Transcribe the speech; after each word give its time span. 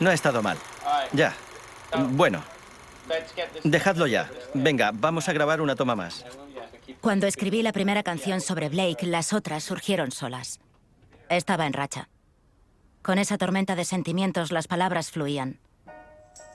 No 0.00 0.10
ha 0.10 0.14
estado 0.14 0.42
mal. 0.42 0.58
Ya. 1.12 1.34
Bueno. 2.10 2.42
Dejadlo 3.64 4.06
ya. 4.06 4.30
Venga, 4.54 4.92
vamos 4.94 5.28
a 5.28 5.32
grabar 5.32 5.60
una 5.60 5.74
toma 5.74 5.96
más. 5.96 6.24
Cuando 7.00 7.26
escribí 7.26 7.62
la 7.62 7.72
primera 7.72 8.02
canción 8.02 8.40
sobre 8.40 8.68
Blake, 8.68 9.06
las 9.06 9.32
otras 9.32 9.64
surgieron 9.64 10.12
solas. 10.12 10.60
Estaba 11.28 11.66
en 11.66 11.72
racha. 11.72 12.08
Con 13.02 13.18
esa 13.18 13.38
tormenta 13.38 13.76
de 13.76 13.84
sentimientos 13.84 14.52
las 14.52 14.68
palabras 14.68 15.10
fluían. 15.10 15.58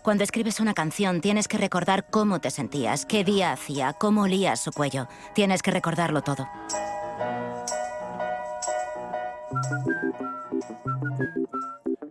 Cuando 0.03 0.23
escribes 0.23 0.59
una 0.59 0.75
canción 0.75 1.19
tienes 1.19 1.47
que 1.47 1.57
recordar 1.57 2.07
cómo 2.11 2.39
te 2.39 2.51
sentías, 2.51 3.05
qué 3.05 3.23
día 3.23 3.51
hacía, 3.51 3.93
cómo 3.93 4.23
olías 4.23 4.61
su 4.61 4.71
cuello. 4.71 5.07
Tienes 5.33 5.63
que 5.63 5.71
recordarlo 5.71 6.21
todo. 6.21 6.47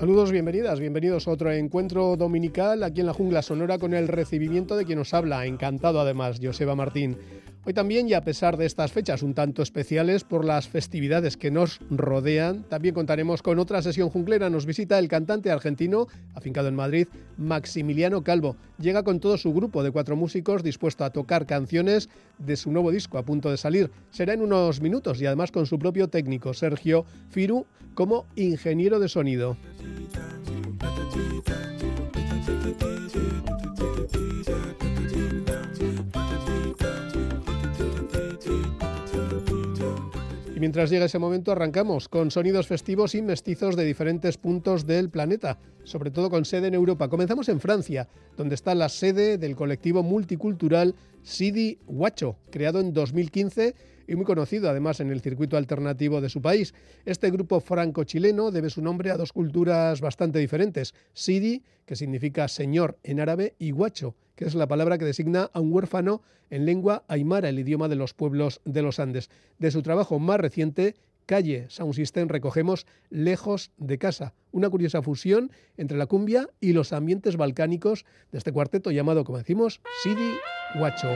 Saludos, 0.00 0.32
bienvenidas, 0.32 0.80
bienvenidos 0.80 1.28
a 1.28 1.32
otro 1.32 1.52
encuentro 1.52 2.16
dominical 2.16 2.82
aquí 2.84 3.00
en 3.00 3.06
la 3.06 3.12
jungla 3.12 3.42
sonora 3.42 3.78
con 3.78 3.92
el 3.92 4.08
recibimiento 4.08 4.74
de 4.74 4.86
quien 4.86 4.98
nos 4.98 5.12
habla. 5.12 5.44
Encantado 5.44 6.00
además, 6.00 6.40
Joseba 6.42 6.74
Martín. 6.74 7.18
Hoy 7.62 7.74
también, 7.74 8.08
y 8.08 8.14
a 8.14 8.22
pesar 8.22 8.56
de 8.56 8.64
estas 8.64 8.90
fechas 8.90 9.22
un 9.22 9.34
tanto 9.34 9.62
especiales 9.62 10.24
por 10.24 10.46
las 10.46 10.66
festividades 10.66 11.36
que 11.36 11.50
nos 11.50 11.78
rodean, 11.90 12.62
también 12.62 12.94
contaremos 12.94 13.42
con 13.42 13.58
otra 13.58 13.82
sesión 13.82 14.08
junglera. 14.08 14.48
Nos 14.48 14.64
visita 14.64 14.98
el 14.98 15.08
cantante 15.08 15.50
argentino, 15.50 16.06
afincado 16.34 16.68
en 16.68 16.74
Madrid, 16.74 17.06
Maximiliano 17.36 18.24
Calvo. 18.24 18.56
Llega 18.78 19.02
con 19.02 19.20
todo 19.20 19.36
su 19.36 19.52
grupo 19.52 19.82
de 19.82 19.90
cuatro 19.90 20.16
músicos 20.16 20.62
dispuesto 20.62 21.04
a 21.04 21.10
tocar 21.10 21.44
canciones 21.44 22.08
de 22.38 22.56
su 22.56 22.72
nuevo 22.72 22.90
disco 22.90 23.18
a 23.18 23.24
punto 23.24 23.50
de 23.50 23.58
salir. 23.58 23.90
Será 24.10 24.32
en 24.32 24.40
unos 24.40 24.80
minutos 24.80 25.20
y 25.20 25.26
además 25.26 25.52
con 25.52 25.66
su 25.66 25.78
propio 25.78 26.08
técnico, 26.08 26.54
Sergio 26.54 27.04
Firu, 27.28 27.66
como 27.94 28.24
ingeniero 28.36 28.98
de 28.98 29.08
sonido. 29.10 29.58
Mientras 40.60 40.90
llega 40.90 41.06
ese 41.06 41.18
momento 41.18 41.52
arrancamos 41.52 42.10
con 42.10 42.30
sonidos 42.30 42.66
festivos 42.66 43.14
y 43.14 43.22
mestizos 43.22 43.76
de 43.76 43.84
diferentes 43.86 44.36
puntos 44.36 44.86
del 44.86 45.08
planeta, 45.08 45.58
sobre 45.84 46.10
todo 46.10 46.28
con 46.28 46.44
sede 46.44 46.68
en 46.68 46.74
Europa. 46.74 47.08
Comenzamos 47.08 47.48
en 47.48 47.60
Francia, 47.60 48.08
donde 48.36 48.56
está 48.56 48.74
la 48.74 48.90
sede 48.90 49.38
del 49.38 49.56
colectivo 49.56 50.02
multicultural 50.02 50.94
Sidi 51.22 51.78
Huacho, 51.86 52.36
creado 52.50 52.80
en 52.80 52.92
2015 52.92 53.74
y 54.10 54.16
muy 54.16 54.24
conocido 54.24 54.68
además 54.68 54.98
en 54.98 55.10
el 55.10 55.20
circuito 55.20 55.56
alternativo 55.56 56.20
de 56.20 56.28
su 56.28 56.42
país. 56.42 56.74
Este 57.04 57.30
grupo 57.30 57.60
franco-chileno 57.60 58.50
debe 58.50 58.68
su 58.68 58.82
nombre 58.82 59.12
a 59.12 59.16
dos 59.16 59.32
culturas 59.32 60.00
bastante 60.00 60.40
diferentes, 60.40 60.94
Sidi, 61.12 61.62
que 61.86 61.94
significa 61.94 62.48
señor 62.48 62.98
en 63.04 63.20
árabe, 63.20 63.54
y 63.60 63.70
Huacho, 63.70 64.16
que 64.34 64.46
es 64.46 64.56
la 64.56 64.66
palabra 64.66 64.98
que 64.98 65.04
designa 65.04 65.48
a 65.52 65.60
un 65.60 65.72
huérfano 65.72 66.22
en 66.50 66.66
lengua 66.66 67.04
aymara, 67.06 67.50
el 67.50 67.60
idioma 67.60 67.86
de 67.86 67.94
los 67.94 68.12
pueblos 68.12 68.60
de 68.64 68.82
los 68.82 68.98
Andes. 68.98 69.30
De 69.60 69.70
su 69.70 69.80
trabajo 69.82 70.18
más 70.18 70.40
reciente, 70.40 70.96
Calle 71.26 71.66
Sound 71.68 71.94
System 71.94 72.26
recogemos 72.26 72.88
Lejos 73.10 73.70
de 73.76 73.98
Casa, 73.98 74.34
una 74.50 74.70
curiosa 74.70 75.02
fusión 75.02 75.52
entre 75.76 75.96
la 75.96 76.06
cumbia 76.06 76.48
y 76.60 76.72
los 76.72 76.92
ambientes 76.92 77.36
balcánicos 77.36 78.04
de 78.32 78.38
este 78.38 78.50
cuarteto 78.50 78.90
llamado, 78.90 79.22
como 79.22 79.38
decimos, 79.38 79.80
Sidi 80.02 80.34
Huacho. 80.74 81.10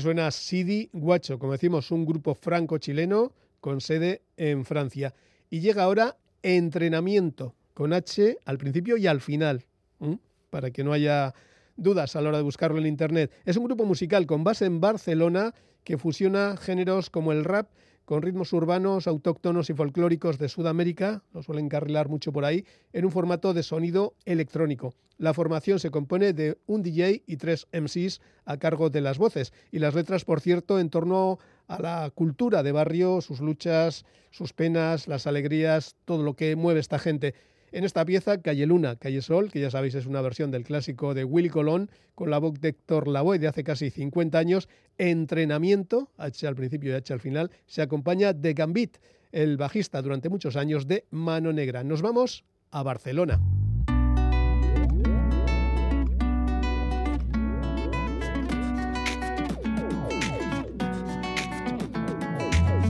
Suena 0.00 0.30
Sidi 0.30 0.88
Guacho, 0.92 1.38
como 1.38 1.52
decimos, 1.52 1.90
un 1.90 2.04
grupo 2.04 2.34
franco-chileno 2.34 3.32
con 3.60 3.80
sede 3.80 4.22
en 4.36 4.64
Francia. 4.64 5.14
Y 5.50 5.60
llega 5.60 5.82
ahora 5.82 6.16
entrenamiento, 6.42 7.54
con 7.74 7.92
H 7.92 8.38
al 8.44 8.58
principio 8.58 8.96
y 8.96 9.06
al 9.06 9.20
final, 9.20 9.64
para 10.50 10.70
que 10.70 10.84
no 10.84 10.92
haya 10.92 11.34
dudas 11.76 12.16
a 12.16 12.20
la 12.20 12.30
hora 12.30 12.38
de 12.38 12.44
buscarlo 12.44 12.78
en 12.78 12.86
Internet. 12.86 13.32
Es 13.44 13.56
un 13.56 13.64
grupo 13.64 13.84
musical 13.84 14.26
con 14.26 14.44
base 14.44 14.66
en 14.66 14.80
Barcelona 14.80 15.54
que 15.84 15.96
fusiona 15.96 16.56
géneros 16.56 17.08
como 17.08 17.32
el 17.32 17.44
rap 17.44 17.70
con 18.08 18.22
ritmos 18.22 18.54
urbanos, 18.54 19.06
autóctonos 19.06 19.68
y 19.68 19.74
folclóricos 19.74 20.38
de 20.38 20.48
Sudamérica, 20.48 21.22
lo 21.34 21.42
suelen 21.42 21.68
carrilar 21.68 22.08
mucho 22.08 22.32
por 22.32 22.46
ahí, 22.46 22.64
en 22.94 23.04
un 23.04 23.10
formato 23.10 23.52
de 23.52 23.62
sonido 23.62 24.14
electrónico. 24.24 24.94
La 25.18 25.34
formación 25.34 25.78
se 25.78 25.90
compone 25.90 26.32
de 26.32 26.56
un 26.64 26.82
DJ 26.82 27.22
y 27.26 27.36
tres 27.36 27.66
MCs 27.70 28.22
a 28.46 28.56
cargo 28.56 28.88
de 28.88 29.02
las 29.02 29.18
voces, 29.18 29.52
y 29.70 29.78
las 29.78 29.94
letras, 29.94 30.24
por 30.24 30.40
cierto, 30.40 30.80
en 30.80 30.88
torno 30.88 31.38
a 31.66 31.82
la 31.82 32.10
cultura 32.14 32.62
de 32.62 32.72
barrio, 32.72 33.20
sus 33.20 33.40
luchas, 33.40 34.06
sus 34.30 34.54
penas, 34.54 35.06
las 35.06 35.26
alegrías, 35.26 35.94
todo 36.06 36.22
lo 36.22 36.32
que 36.32 36.56
mueve 36.56 36.80
esta 36.80 36.98
gente. 36.98 37.34
En 37.70 37.84
esta 37.84 38.04
pieza, 38.04 38.40
Calle 38.40 38.66
Luna, 38.66 38.96
Calle 38.96 39.20
Sol, 39.20 39.50
que 39.50 39.60
ya 39.60 39.70
sabéis 39.70 39.94
es 39.94 40.06
una 40.06 40.22
versión 40.22 40.50
del 40.50 40.64
clásico 40.64 41.12
de 41.12 41.24
Willy 41.24 41.50
Colón, 41.50 41.90
con 42.14 42.30
la 42.30 42.38
voz 42.38 42.58
de 42.60 42.70
Héctor 42.70 43.08
Lavoe 43.08 43.38
de 43.38 43.46
hace 43.46 43.62
casi 43.62 43.90
50 43.90 44.38
años, 44.38 44.68
entrenamiento, 44.96 46.10
H 46.16 46.46
al 46.46 46.54
principio 46.54 46.92
y 46.92 46.94
H 46.94 47.12
al 47.12 47.20
final, 47.20 47.50
se 47.66 47.82
acompaña 47.82 48.32
de 48.32 48.54
Gambit, 48.54 48.96
el 49.32 49.58
bajista 49.58 50.00
durante 50.00 50.30
muchos 50.30 50.56
años 50.56 50.86
de 50.86 51.04
Mano 51.10 51.52
Negra. 51.52 51.84
Nos 51.84 52.00
vamos 52.00 52.44
a 52.70 52.82
Barcelona. 52.82 53.38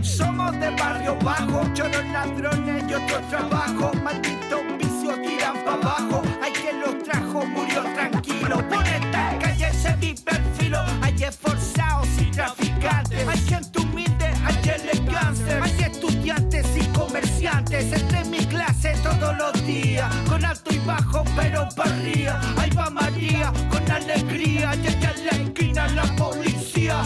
Somos 0.02 0.52
de 0.52 0.70
barrio 0.70 1.18
bajo, 1.24 1.62
choros 1.74 2.06
ladrones 2.12 2.84
y 2.88 2.94
otro 2.94 3.20
trabajo. 3.28 3.92
Maldito 4.02 4.67
tiran 5.14 5.64
para 5.64 5.76
abajo. 5.76 6.22
Hay 6.42 6.52
quien 6.52 6.80
los 6.80 7.02
trajo, 7.02 7.46
murió 7.46 7.82
tranquilo. 7.94 8.56
Por 8.68 8.86
esta 8.86 9.38
calle 9.38 9.72
se 9.72 9.94
vive 9.96 10.22
el. 10.60 10.74
Hay 11.02 11.22
esforzados 11.22 12.08
y 12.20 12.30
traficantes. 12.30 13.26
Hay 13.26 13.38
gente 13.38 13.80
humilde, 13.80 14.26
hay 14.44 14.68
elegantes. 14.68 15.62
Hay 15.62 15.82
estudiantes 15.82 16.66
y 16.76 16.86
comerciantes. 16.88 17.92
Entre 17.92 18.24
mi 18.24 18.44
clase 18.46 18.94
todos 19.02 19.36
los 19.36 19.66
días. 19.66 20.14
Con 20.28 20.44
alto 20.44 20.74
y 20.74 20.78
bajo, 20.80 21.24
pero 21.36 21.68
parría. 21.74 22.38
Ahí 22.58 22.70
va 22.70 22.90
María, 22.90 23.52
con 23.70 23.90
alegría. 23.90 24.74
Y 24.74 24.86
allá 24.88 25.14
en 25.16 25.26
la 25.26 25.32
esquina 25.32 25.88
la 25.88 26.04
policía. 26.16 27.02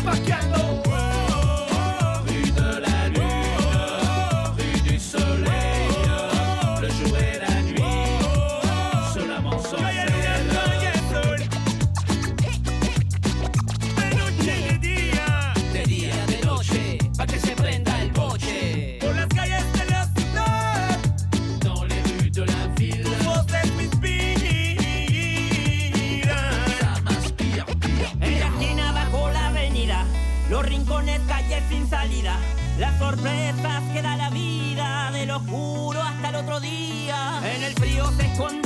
Sorpresas 33.13 33.83
que 33.93 34.01
da 34.01 34.17
la 34.17 34.31
vida, 34.31 35.11
de 35.13 35.27
lo 35.27 35.39
juro 35.41 36.03
hasta 36.03 36.31
el 36.31 36.37
otro 36.37 36.61
día. 36.61 37.41
En 37.45 37.63
el 37.63 37.75
frío 37.75 38.11
se 38.17 38.27
esconde 38.27 38.62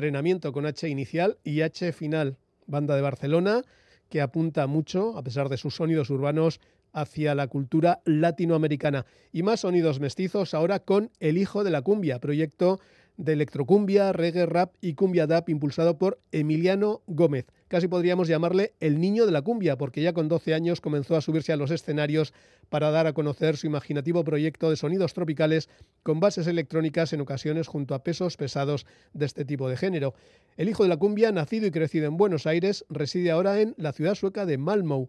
Entrenamiento 0.00 0.54
con 0.54 0.64
H 0.64 0.88
inicial 0.88 1.36
y 1.44 1.60
H 1.60 1.92
final. 1.92 2.38
Banda 2.66 2.96
de 2.96 3.02
Barcelona 3.02 3.60
que 4.08 4.22
apunta 4.22 4.66
mucho, 4.66 5.14
a 5.18 5.22
pesar 5.22 5.50
de 5.50 5.58
sus 5.58 5.74
sonidos 5.74 6.08
urbanos, 6.08 6.58
hacia 6.94 7.34
la 7.34 7.48
cultura 7.48 8.00
latinoamericana. 8.06 9.04
Y 9.30 9.42
más 9.42 9.60
sonidos 9.60 10.00
mestizos 10.00 10.54
ahora 10.54 10.78
con 10.78 11.10
El 11.20 11.36
Hijo 11.36 11.64
de 11.64 11.70
la 11.70 11.82
Cumbia, 11.82 12.18
proyecto 12.18 12.80
de 13.18 13.34
electrocumbia, 13.34 14.14
reggae 14.14 14.46
rap 14.46 14.72
y 14.80 14.94
cumbia 14.94 15.26
dap 15.26 15.50
impulsado 15.50 15.98
por 15.98 16.18
Emiliano 16.32 17.02
Gómez. 17.06 17.44
Casi 17.70 17.86
podríamos 17.86 18.26
llamarle 18.26 18.72
el 18.80 19.00
niño 19.00 19.26
de 19.26 19.30
la 19.30 19.42
cumbia, 19.42 19.78
porque 19.78 20.02
ya 20.02 20.12
con 20.12 20.26
12 20.26 20.54
años 20.54 20.80
comenzó 20.80 21.14
a 21.14 21.20
subirse 21.20 21.52
a 21.52 21.56
los 21.56 21.70
escenarios 21.70 22.34
para 22.68 22.90
dar 22.90 23.06
a 23.06 23.12
conocer 23.12 23.56
su 23.56 23.68
imaginativo 23.68 24.24
proyecto 24.24 24.70
de 24.70 24.74
sonidos 24.74 25.14
tropicales 25.14 25.68
con 26.02 26.18
bases 26.18 26.48
electrónicas 26.48 27.12
en 27.12 27.20
ocasiones 27.20 27.68
junto 27.68 27.94
a 27.94 28.02
pesos 28.02 28.36
pesados 28.36 28.86
de 29.12 29.26
este 29.26 29.44
tipo 29.44 29.68
de 29.68 29.76
género. 29.76 30.14
El 30.56 30.68
hijo 30.68 30.82
de 30.82 30.88
la 30.88 30.96
cumbia, 30.96 31.30
nacido 31.30 31.68
y 31.68 31.70
crecido 31.70 32.08
en 32.08 32.16
Buenos 32.16 32.44
Aires, 32.44 32.84
reside 32.88 33.30
ahora 33.30 33.60
en 33.60 33.76
la 33.76 33.92
ciudad 33.92 34.16
sueca 34.16 34.46
de 34.46 34.58
Malmö 34.58 35.06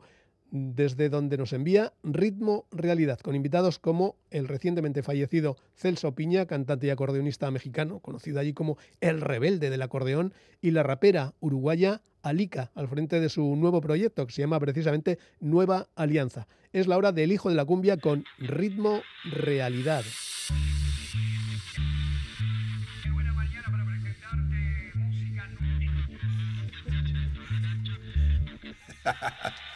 desde 0.51 1.09
donde 1.09 1.37
nos 1.37 1.53
envía 1.53 1.93
Ritmo 2.03 2.65
Realidad, 2.71 3.19
con 3.19 3.35
invitados 3.35 3.79
como 3.79 4.15
el 4.29 4.47
recientemente 4.47 5.01
fallecido 5.01 5.57
Celso 5.75 6.13
Piña, 6.13 6.45
cantante 6.45 6.87
y 6.87 6.89
acordeonista 6.89 7.49
mexicano, 7.49 7.99
conocido 7.99 8.39
allí 8.39 8.53
como 8.53 8.77
el 8.99 9.21
rebelde 9.21 9.69
del 9.69 9.81
acordeón, 9.81 10.33
y 10.61 10.71
la 10.71 10.83
rapera 10.83 11.33
uruguaya 11.39 12.01
Alika, 12.21 12.69
al 12.75 12.87
frente 12.87 13.19
de 13.19 13.29
su 13.29 13.55
nuevo 13.55 13.81
proyecto, 13.81 14.27
que 14.27 14.33
se 14.33 14.41
llama 14.41 14.59
precisamente 14.59 15.17
Nueva 15.39 15.87
Alianza. 15.95 16.47
Es 16.73 16.87
la 16.87 16.97
hora 16.97 17.11
del 17.11 17.31
hijo 17.31 17.49
de 17.49 17.55
la 17.55 17.65
cumbia 17.65 17.97
con 17.97 18.25
Ritmo 18.37 19.01
Realidad. 19.23 20.03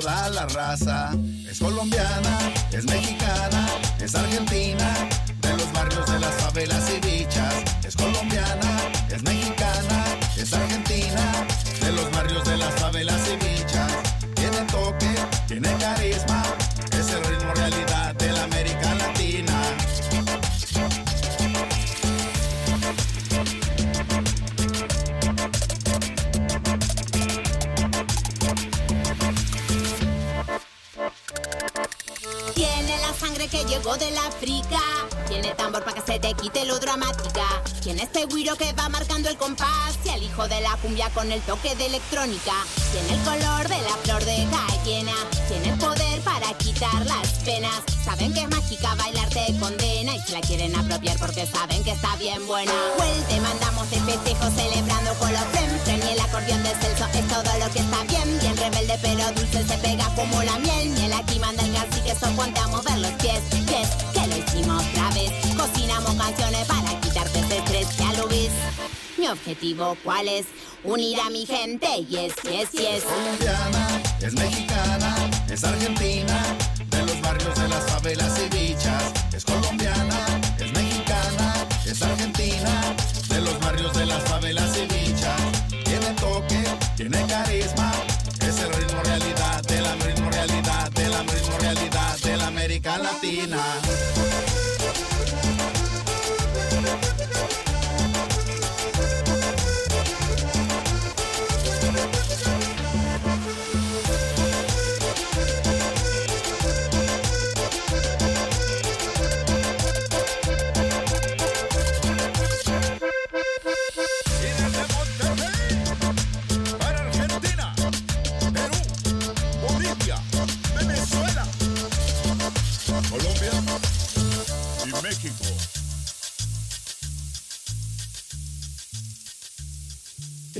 toda 0.00 0.28
la 0.30 0.46
raza. 0.46 1.10
Es 1.50 1.58
colombiana, 1.58 2.52
es 2.72 2.84
mexicana, 2.84 3.66
es 4.00 4.14
argentina, 4.14 5.08
con 41.14 41.32
el 41.32 41.40
toque 41.42 41.74
de 41.74 41.86
electrónica. 41.86 42.52
Tiene 42.92 43.14
el 43.14 43.20
color 43.24 43.68
de 43.68 43.82
la 43.82 43.96
flor 44.04 44.24
de 44.24 44.46
gallina. 44.46 45.12
Tiene 45.48 45.70
el 45.70 45.78
poder 45.78 46.20
para 46.20 46.56
quitar 46.58 47.04
las 47.04 47.28
penas. 47.44 47.82
Saben 48.04 48.32
que 48.32 48.40
es 48.40 48.48
mágica, 48.48 48.94
bailar 48.94 49.28
te 49.30 49.46
condena. 49.58 50.14
Y 50.14 50.20
se 50.20 50.32
la 50.32 50.40
quieren 50.40 50.76
apropiar 50.76 51.18
porque 51.18 51.44
saben 51.46 51.82
que 51.82 51.90
está 51.90 52.14
bien 52.16 52.46
buena. 52.46 52.72
Well, 52.98 53.24
te 53.28 53.40
mandamos 53.40 53.90
el 53.92 54.00
festejo 54.04 54.48
celebrando 54.50 55.12
con 55.14 55.32
los 55.32 55.42
fren, 55.50 56.00
Y 56.08 56.12
el 56.12 56.20
acordeón 56.20 56.62
de 56.62 56.70
Celso 56.70 57.06
es 57.12 57.28
todo 57.28 57.58
lo 57.58 57.72
que 57.72 57.80
está 57.80 58.04
bien. 58.04 58.38
Bien 58.38 58.56
rebelde 58.56 58.98
pero 59.02 59.32
dulce 59.32 59.66
se 59.66 59.78
pega 59.78 60.08
como 60.14 60.40
la 60.44 60.56
miel. 60.60 60.90
Miel 60.90 61.12
aquí 61.12 61.40
manda 61.40 61.64
el 61.64 61.72
gas 61.72 61.86
y 61.98 62.00
que 62.02 62.12
eso 62.12 62.30
ponte 62.36 62.60
objetivo, 69.46 69.96
¿cuál 70.02 70.26
es? 70.26 70.46
Unir 70.82 71.20
a 71.20 71.30
mi 71.30 71.46
gente. 71.46 71.86
Yes, 72.08 72.34
yes, 72.42 72.72
yes. 72.72 72.82
Es 72.82 73.04
colombiana, 73.04 74.02
es 74.20 74.32
mexicana, 74.32 75.16
es 75.48 75.62
argentina. 75.62 76.42
De 76.90 77.02
los 77.02 77.20
barrios 77.20 77.54
de 77.54 77.68
las 77.68 77.84
favelas 77.84 78.40
y 78.40 78.56
bichas. 78.56 79.12
Es 79.32 79.44
colombiana, 79.44 80.26
es 80.58 80.72
mexicana, 80.72 81.54
es 81.84 82.02
argentina. 82.02 82.96
De 83.28 83.40
los 83.40 83.58
barrios 83.60 83.96
de 83.96 84.06
las 84.06 84.24
favelas 84.24 84.76
y 84.78 84.86
bichas. 84.92 85.40
Tiene 85.84 86.10
toque, 86.18 86.64
tiene 86.96 87.24
carisma. 87.26 87.92
Es 88.40 88.58
el 88.58 88.72
ritmo 88.72 89.00
realidad 89.04 89.62
de 89.62 89.80
la 89.80 89.94
ritmo 89.94 90.28
realidad 90.30 90.90
de 90.90 91.08
la 91.08 91.22
ritmo 91.22 91.58
realidad 91.60 92.18
de 92.18 92.36
la 92.36 92.46
América 92.48 92.98
Latina. 92.98 93.62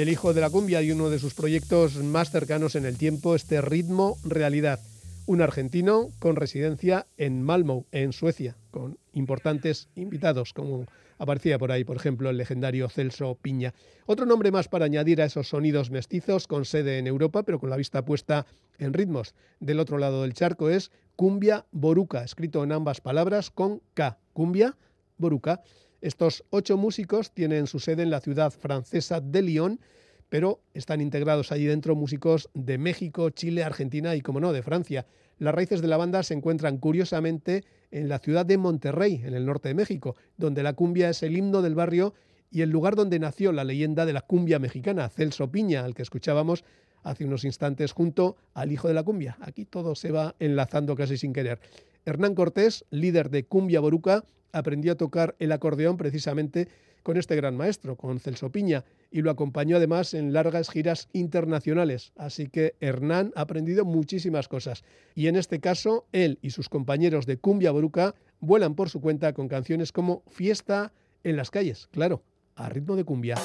El 0.07 0.13
hijo 0.13 0.33
de 0.33 0.41
la 0.41 0.51
cumbia 0.51 0.83
y 0.83 0.93
uno 0.93 1.11
de 1.11 1.19
sus 1.19 1.35
proyectos 1.35 1.97
más 1.97 2.31
cercanos 2.31 2.77
en 2.77 2.87
el 2.87 2.97
tiempo, 2.97 3.35
este 3.35 3.61
ritmo 3.61 4.19
realidad. 4.23 4.79
Un 5.27 5.43
argentino 5.43 6.11
con 6.21 6.37
residencia 6.37 7.09
en 7.17 7.43
Malmö, 7.43 7.83
en 7.91 8.13
Suecia, 8.13 8.57
con 8.71 8.99
importantes 9.15 9.89
invitados, 9.97 10.53
como 10.53 10.87
aparecía 11.19 11.59
por 11.59 11.73
ahí, 11.73 11.83
por 11.83 11.97
ejemplo, 11.97 12.31
el 12.31 12.37
legendario 12.37 12.89
Celso 12.89 13.37
Piña. 13.43 13.75
Otro 14.07 14.27
nombre 14.27 14.53
más 14.53 14.69
para 14.69 14.85
añadir 14.85 15.21
a 15.21 15.25
esos 15.25 15.49
sonidos 15.49 15.91
mestizos, 15.91 16.47
con 16.47 16.67
sede 16.67 16.99
en 16.99 17.09
Europa, 17.09 17.43
pero 17.43 17.59
con 17.59 17.69
la 17.69 17.77
vista 17.77 18.05
puesta 18.05 18.47
en 18.79 18.93
ritmos. 18.93 19.35
Del 19.59 19.81
otro 19.81 19.99
lado 19.99 20.23
del 20.23 20.35
charco 20.35 20.71
es 20.71 20.93
Cumbia 21.17 21.67
Boruca, 21.73 22.23
escrito 22.23 22.63
en 22.63 22.71
ambas 22.71 23.01
palabras 23.01 23.51
con 23.51 23.83
K. 23.95 24.21
Cumbia 24.33 24.77
Boruca. 25.19 25.63
Estos 26.01 26.45
ocho 26.51 26.77
músicos 26.77 27.33
tienen 27.33 27.67
su 27.67 27.79
sede 27.79 28.03
en 28.03 28.11
la 28.11 28.21
ciudad 28.21 28.53
francesa 28.53 29.21
de 29.21 29.43
Lyon, 29.43 29.81
pero 30.29 30.61
están 30.75 31.01
integrados 31.01 31.53
allí 31.53 31.67
dentro 31.67 31.95
músicos 31.95 32.51
de 32.55 32.79
México, 32.79 33.31
Chile, 33.31 33.63
Argentina 33.63 34.15
y, 34.15 34.21
como 34.21 34.41
no, 34.41 34.53
de 34.53 34.63
Francia. 34.63 35.07
Las 35.39 35.55
raíces 35.55 35.81
de 35.81 35.89
la 35.89 35.97
banda 35.97 36.23
se 36.23 36.35
encuentran 36.35 36.79
curiosamente 36.79 37.65
en 37.91 38.09
la 38.09 38.19
ciudad 38.19 38.45
de 38.45 38.59
Monterrey, 38.59 39.23
en 39.25 39.35
el 39.35 39.47
norte 39.47 39.69
de 39.69 39.75
México, 39.75 40.17
donde 40.37 40.63
la 40.63 40.73
cumbia 40.75 41.11
es 41.11 41.23
el 41.23 41.37
himno 41.37 41.63
del 41.63 41.75
barrio 41.75 42.15
y 42.51 42.63
el 42.63 42.71
lugar 42.71 42.95
donde 42.97 43.19
nació 43.19 43.53
la 43.53 43.65
leyenda 43.65 44.07
de 44.07 44.13
la 44.13 44.23
cumbia 44.23 44.59
mexicana, 44.59 45.09
Celso 45.09 45.51
Piña, 45.51 45.85
al 45.85 45.95
que 45.95 46.03
escuchábamos 46.03 46.65
hace 47.03 47.25
unos 47.25 47.45
instantes 47.45 47.93
junto 47.93 48.37
al 48.55 48.73
hijo 48.73 48.89
de 48.89 48.95
la 48.95 49.03
cumbia. 49.03 49.37
Aquí 49.41 49.65
todo 49.65 49.95
se 49.95 50.11
va 50.11 50.35
enlazando 50.39 50.97
casi 50.97 51.17
sin 51.17 51.33
querer. 51.33 51.61
Hernán 52.05 52.35
Cortés, 52.35 52.85
líder 52.91 53.31
de 53.31 53.45
Cumbia 53.47 53.81
Boruca, 53.81 54.25
aprendió 54.53 54.93
a 54.93 54.97
tocar 54.97 55.35
el 55.39 55.53
acordeón 55.53 55.97
precisamente 55.97 56.69
con 57.03 57.17
este 57.17 57.37
gran 57.37 57.57
maestro, 57.57 57.97
con 57.97 58.19
Celso 58.19 58.51
Piña, 58.51 58.85
y 59.13 59.23
lo 59.23 59.31
acompañó 59.31 59.77
además 59.77 60.13
en 60.13 60.33
largas 60.33 60.71
giras 60.71 61.09
internacionales. 61.13 62.13
Así 62.17 62.49
que 62.49 62.75
Hernán 62.81 63.33
ha 63.37 63.43
aprendido 63.43 63.85
muchísimas 63.85 64.49
cosas. 64.49 64.83
Y 65.15 65.29
en 65.29 65.37
este 65.37 65.61
caso, 65.61 66.07
él 66.11 66.39
y 66.43 66.51
sus 66.51 66.69
compañeros 66.69 67.25
de 67.25 67.37
Cumbia 67.37 67.71
Boruca 67.71 68.17
vuelan 68.41 68.75
por 68.75 68.91
su 68.91 69.01
cuenta 69.01 69.33
con 69.35 69.47
canciones 69.47 69.93
como 69.93 70.25
Fiesta 70.29 70.93
en 71.23 71.37
las 71.37 71.51
calles, 71.51 71.89
claro, 71.93 72.23
a 72.57 72.69
ritmo 72.69 72.97
de 72.97 73.05
cumbia. 73.05 73.37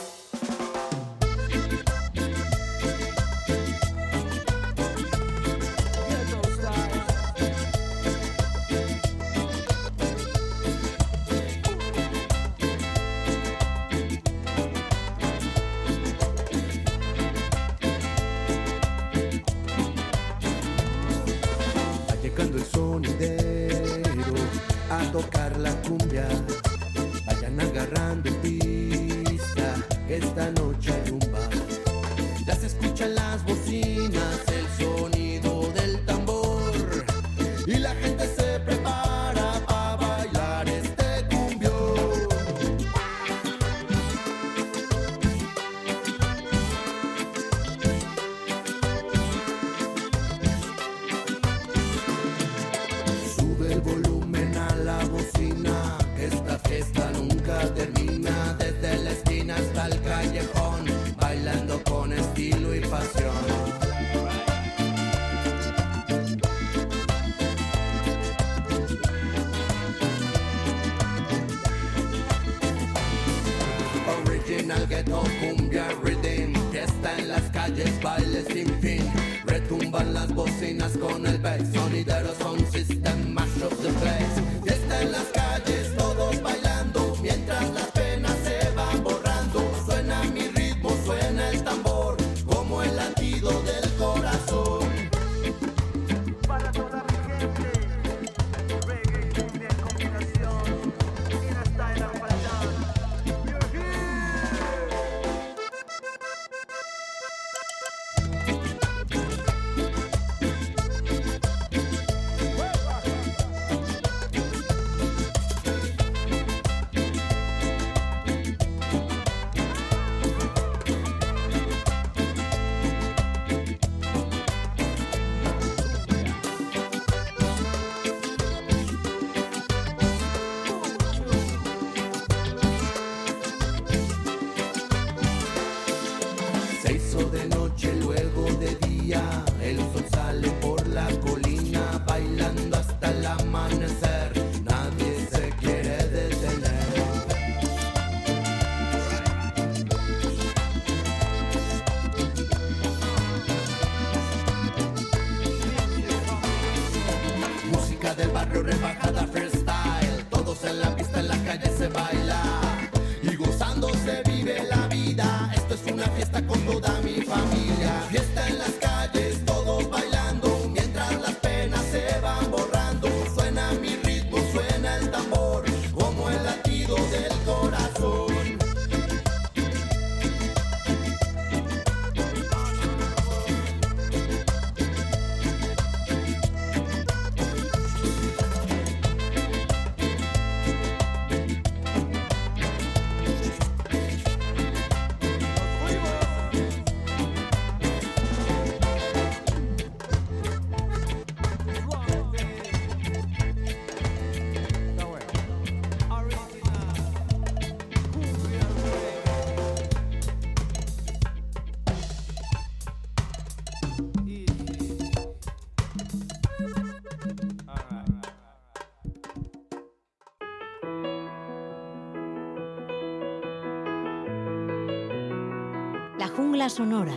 Sonora. 226.71 227.11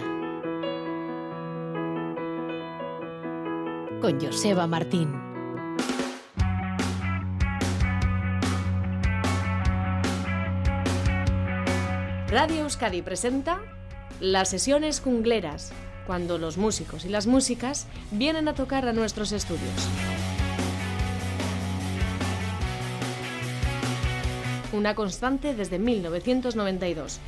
Con 4.01 4.21
Joseba 4.21 4.67
Martín. 4.67 5.13
Radio 12.27 12.63
Euskadi 12.63 13.03
presenta 13.03 13.61
las 14.19 14.51
sesiones 14.51 15.01
jungleras, 15.01 15.73
cuando 16.09 16.37
los 16.39 16.59
músicos 16.59 17.05
y 17.05 17.09
las 17.09 17.29
músicas 17.29 17.87
vienen 18.11 18.49
a 18.49 18.55
tocar 18.55 18.89
a 18.89 18.93
nuestros 18.93 19.31
estudios. 19.31 19.89
Una 24.73 24.97
constante 24.97 25.55
desde 25.55 25.79
1992. 25.79 27.21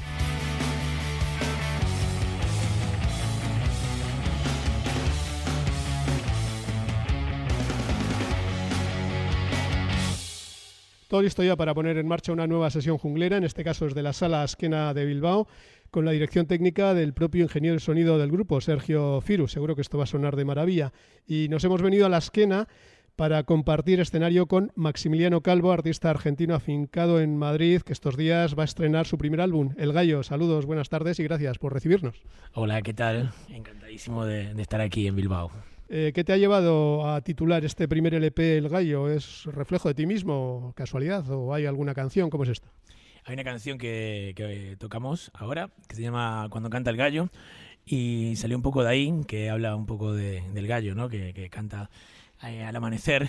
Todo 11.16 11.22
listo 11.22 11.42
ya 11.42 11.56
para 11.56 11.72
poner 11.72 11.96
en 11.96 12.06
marcha 12.06 12.30
una 12.30 12.46
nueva 12.46 12.68
sesión 12.68 12.98
junglera, 12.98 13.38
en 13.38 13.44
este 13.44 13.64
caso 13.64 13.86
es 13.86 13.94
de 13.94 14.02
la 14.02 14.12
Sala 14.12 14.42
Asquena 14.42 14.92
de 14.92 15.06
Bilbao, 15.06 15.48
con 15.90 16.04
la 16.04 16.10
dirección 16.10 16.46
técnica 16.46 16.92
del 16.92 17.14
propio 17.14 17.42
ingeniero 17.42 17.76
de 17.76 17.80
sonido 17.80 18.18
del 18.18 18.30
grupo, 18.30 18.60
Sergio 18.60 19.22
Firu. 19.22 19.48
Seguro 19.48 19.74
que 19.74 19.80
esto 19.80 19.96
va 19.96 20.04
a 20.04 20.06
sonar 20.06 20.36
de 20.36 20.44
maravilla. 20.44 20.92
Y 21.26 21.48
nos 21.48 21.64
hemos 21.64 21.80
venido 21.80 22.04
a 22.04 22.10
la 22.10 22.18
Asquena 22.18 22.68
para 23.16 23.44
compartir 23.44 23.98
escenario 23.98 24.44
con 24.44 24.72
Maximiliano 24.74 25.40
Calvo, 25.40 25.72
artista 25.72 26.10
argentino 26.10 26.54
afincado 26.54 27.18
en 27.18 27.38
Madrid, 27.38 27.80
que 27.80 27.94
estos 27.94 28.18
días 28.18 28.54
va 28.54 28.64
a 28.64 28.66
estrenar 28.66 29.06
su 29.06 29.16
primer 29.16 29.40
álbum, 29.40 29.70
El 29.78 29.94
Gallo. 29.94 30.22
Saludos, 30.22 30.66
buenas 30.66 30.90
tardes 30.90 31.18
y 31.18 31.24
gracias 31.24 31.56
por 31.56 31.72
recibirnos. 31.72 32.20
Hola, 32.52 32.82
¿qué 32.82 32.92
tal? 32.92 33.30
Encantadísimo 33.48 34.26
de 34.26 34.52
estar 34.60 34.82
aquí 34.82 35.06
en 35.06 35.16
Bilbao. 35.16 35.50
Eh, 35.88 36.12
¿Qué 36.14 36.24
te 36.24 36.32
ha 36.32 36.36
llevado 36.36 37.08
a 37.08 37.20
titular 37.20 37.64
este 37.64 37.86
primer 37.86 38.14
LP 38.14 38.58
El 38.58 38.68
Gallo? 38.68 39.08
¿Es 39.08 39.44
reflejo 39.44 39.88
de 39.88 39.94
ti 39.94 40.06
mismo, 40.06 40.72
casualidad, 40.74 41.28
o 41.30 41.54
hay 41.54 41.66
alguna 41.66 41.94
canción? 41.94 42.28
¿Cómo 42.30 42.44
es 42.44 42.50
esto? 42.50 42.68
hay 43.26 43.34
una 43.34 43.44
canción 43.44 43.76
que, 43.76 44.34
que 44.36 44.76
tocamos 44.78 45.32
ahora 45.34 45.70
que 45.88 45.96
se 45.96 46.02
llama 46.02 46.46
Cuando 46.48 46.70
canta 46.70 46.90
el 46.90 46.96
gallo 46.96 47.28
y 47.84 48.34
salió 48.36 48.56
un 48.56 48.62
poco 48.62 48.84
de 48.84 48.88
ahí, 48.90 49.20
que 49.26 49.50
habla 49.50 49.74
un 49.74 49.86
poco 49.86 50.12
de, 50.14 50.42
del 50.52 50.66
gallo, 50.68 50.94
¿no? 50.94 51.08
Que, 51.08 51.34
que 51.34 51.50
canta 51.50 51.90
eh, 52.44 52.62
al 52.64 52.76
amanecer, 52.76 53.28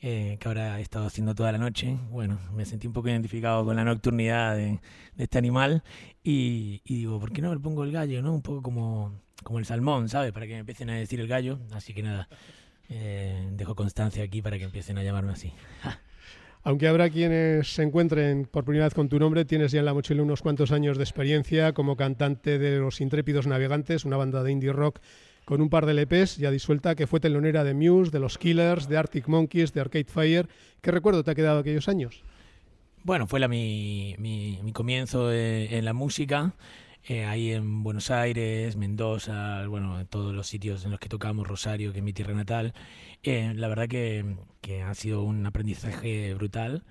eh, 0.00 0.36
que 0.38 0.48
ahora 0.48 0.78
he 0.78 0.82
estado 0.82 1.06
haciendo 1.06 1.34
toda 1.34 1.50
la 1.50 1.58
noche. 1.58 1.96
Bueno, 2.10 2.38
me 2.54 2.64
sentí 2.64 2.86
un 2.86 2.92
poco 2.92 3.08
identificado 3.08 3.64
con 3.64 3.74
la 3.74 3.84
nocturnidad 3.84 4.56
de, 4.56 4.80
de 5.16 5.24
este 5.24 5.38
animal 5.38 5.82
y, 6.22 6.80
y, 6.84 6.98
digo, 6.98 7.18
¿por 7.18 7.32
qué 7.32 7.42
no 7.42 7.52
le 7.52 7.60
pongo 7.60 7.82
el 7.82 7.90
gallo, 7.90 8.22
no? 8.22 8.32
Un 8.34 8.42
poco 8.42 8.62
como, 8.62 9.20
como 9.44 9.58
el 9.60 9.64
salmón, 9.64 10.08
¿sabes? 10.08 10.32
Para 10.32 10.46
que 10.46 10.54
me 10.54 10.60
empiecen 10.60 10.90
a 10.90 10.96
decir 10.96 11.20
el 11.20 11.28
gallo. 11.28 11.60
Así 11.72 11.94
que 11.94 12.02
nada, 12.02 12.28
eh, 12.88 13.48
dejo 13.52 13.74
constancia 13.74 14.24
aquí 14.24 14.42
para 14.42 14.58
que 14.58 14.64
empiecen 14.64 14.98
a 14.98 15.02
llamarme 15.02 15.32
así. 15.32 15.52
Aunque 16.66 16.88
habrá 16.88 17.10
quienes 17.10 17.74
se 17.74 17.82
encuentren 17.82 18.46
por 18.46 18.64
primera 18.64 18.86
vez 18.86 18.94
con 18.94 19.10
tu 19.10 19.18
nombre, 19.18 19.44
tienes 19.44 19.70
ya 19.70 19.80
en 19.80 19.84
la 19.84 19.92
mochila 19.92 20.22
unos 20.22 20.40
cuantos 20.40 20.72
años 20.72 20.96
de 20.96 21.04
experiencia 21.04 21.74
como 21.74 21.94
cantante 21.94 22.58
de 22.58 22.78
Los 22.78 23.02
Intrépidos 23.02 23.46
Navegantes, 23.46 24.06
una 24.06 24.16
banda 24.16 24.42
de 24.42 24.50
indie 24.50 24.72
rock 24.72 24.98
con 25.44 25.60
un 25.60 25.68
par 25.68 25.84
de 25.84 25.92
LPs 25.92 26.38
ya 26.38 26.50
disuelta, 26.50 26.94
que 26.94 27.06
fue 27.06 27.20
telonera 27.20 27.64
de 27.64 27.74
Muse, 27.74 28.10
de 28.10 28.18
Los 28.18 28.38
Killers, 28.38 28.88
de 28.88 28.96
Arctic 28.96 29.28
Monkeys, 29.28 29.74
de 29.74 29.82
Arcade 29.82 30.06
Fire. 30.06 30.48
¿Qué 30.80 30.90
recuerdo 30.90 31.22
te 31.22 31.32
ha 31.32 31.34
quedado 31.34 31.58
aquellos 31.58 31.86
años? 31.88 32.24
Bueno, 33.02 33.26
fue 33.26 33.40
la, 33.40 33.48
mi, 33.48 34.14
mi, 34.18 34.58
mi 34.62 34.72
comienzo 34.72 35.28
de, 35.28 35.76
en 35.76 35.84
la 35.84 35.92
música. 35.92 36.54
Eh, 37.06 37.26
ahí 37.26 37.52
en 37.52 37.82
Buenos 37.82 38.10
Aires, 38.10 38.76
Mendoza, 38.76 39.66
bueno, 39.66 40.00
en 40.00 40.06
todos 40.06 40.34
los 40.34 40.46
sitios 40.46 40.86
en 40.86 40.90
los 40.90 40.98
que 40.98 41.10
tocamos, 41.10 41.46
Rosario, 41.46 41.92
que 41.92 41.98
es 41.98 42.04
mi 42.04 42.14
tierra 42.14 42.32
natal. 42.32 42.72
Eh, 43.22 43.52
la 43.54 43.68
verdad 43.68 43.88
que, 43.88 44.36
que, 44.62 44.82
ha 44.82 44.94
sido 44.94 45.22
un 45.22 45.44
aprendizaje 45.44 46.32
brutal 46.32 46.82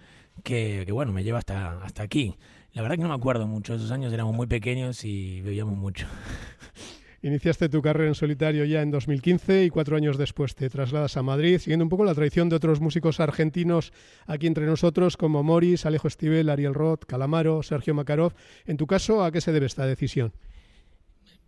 que, 0.44 0.84
que, 0.86 0.92
bueno, 0.92 1.14
me 1.14 1.24
lleva 1.24 1.40
hasta, 1.40 1.84
hasta 1.84 2.04
aquí. 2.04 2.36
La 2.74 2.84
verdad 2.84 2.98
que 2.98 3.02
no 3.04 3.10
me 3.10 3.16
acuerdo 3.16 3.48
mucho, 3.48 3.74
esos 3.74 3.90
años 3.92 4.14
éramos 4.14 4.36
muy 4.36 4.46
pequeños 4.46 5.04
y 5.04 5.42
bebíamos 5.42 5.78
mucho. 5.78 6.06
Iniciaste 7.24 7.70
tu 7.70 7.82
carrera 7.82 8.10
en 8.10 8.16
solitario 8.16 8.66
ya 8.66 8.82
en 8.82 8.92
2015 8.92 9.64
y 9.64 9.70
cuatro 9.70 9.96
años 9.96 10.18
después 10.18 10.56
te 10.56 10.70
trasladas 10.70 11.16
a 11.16 11.24
Madrid, 11.24 11.58
siguiendo 11.58 11.86
un 11.86 11.90
poco 11.90 12.04
la 12.04 12.14
tradición 12.14 12.50
de 12.50 12.58
otros 12.58 12.82
músicos 12.82 13.22
argentinos 13.22 13.94
aquí 14.28 14.46
entre 14.46 14.66
nosotros, 14.66 15.16
como 15.16 15.42
Morris, 15.42 15.86
Alejo 15.86 16.10
Stivel, 16.10 16.50
Ariel 16.50 16.74
Roth, 16.74 17.06
Calamaro, 17.06 17.64
Sergio 17.64 17.94
Makarov. 17.94 18.34
En 18.66 18.76
tu 18.76 18.88
caso, 18.88 19.24
¿a 19.24 19.32
qué 19.32 19.40
se 19.40 19.54
debe 19.54 19.68
esta 19.68 19.86
decisión? 19.86 20.34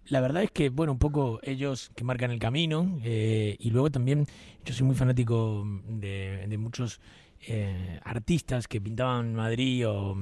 La 0.05 0.21
verdad 0.21 0.43
es 0.43 0.51
que, 0.51 0.69
bueno, 0.69 0.93
un 0.93 0.97
poco 0.97 1.41
ellos 1.43 1.91
que 1.93 2.05
marcan 2.05 2.31
el 2.31 2.39
camino 2.39 2.97
eh, 3.03 3.57
y 3.59 3.69
luego 3.71 3.91
también 3.91 4.27
yo 4.63 4.73
soy 4.73 4.85
muy 4.85 4.95
fanático 4.95 5.67
de, 5.89 6.55
muchos 6.57 7.01
eh, 7.41 7.99
artistas 8.05 8.69
que 8.69 8.79
pintaban 8.79 9.35
Madrid 9.35 9.89
o 9.89 10.15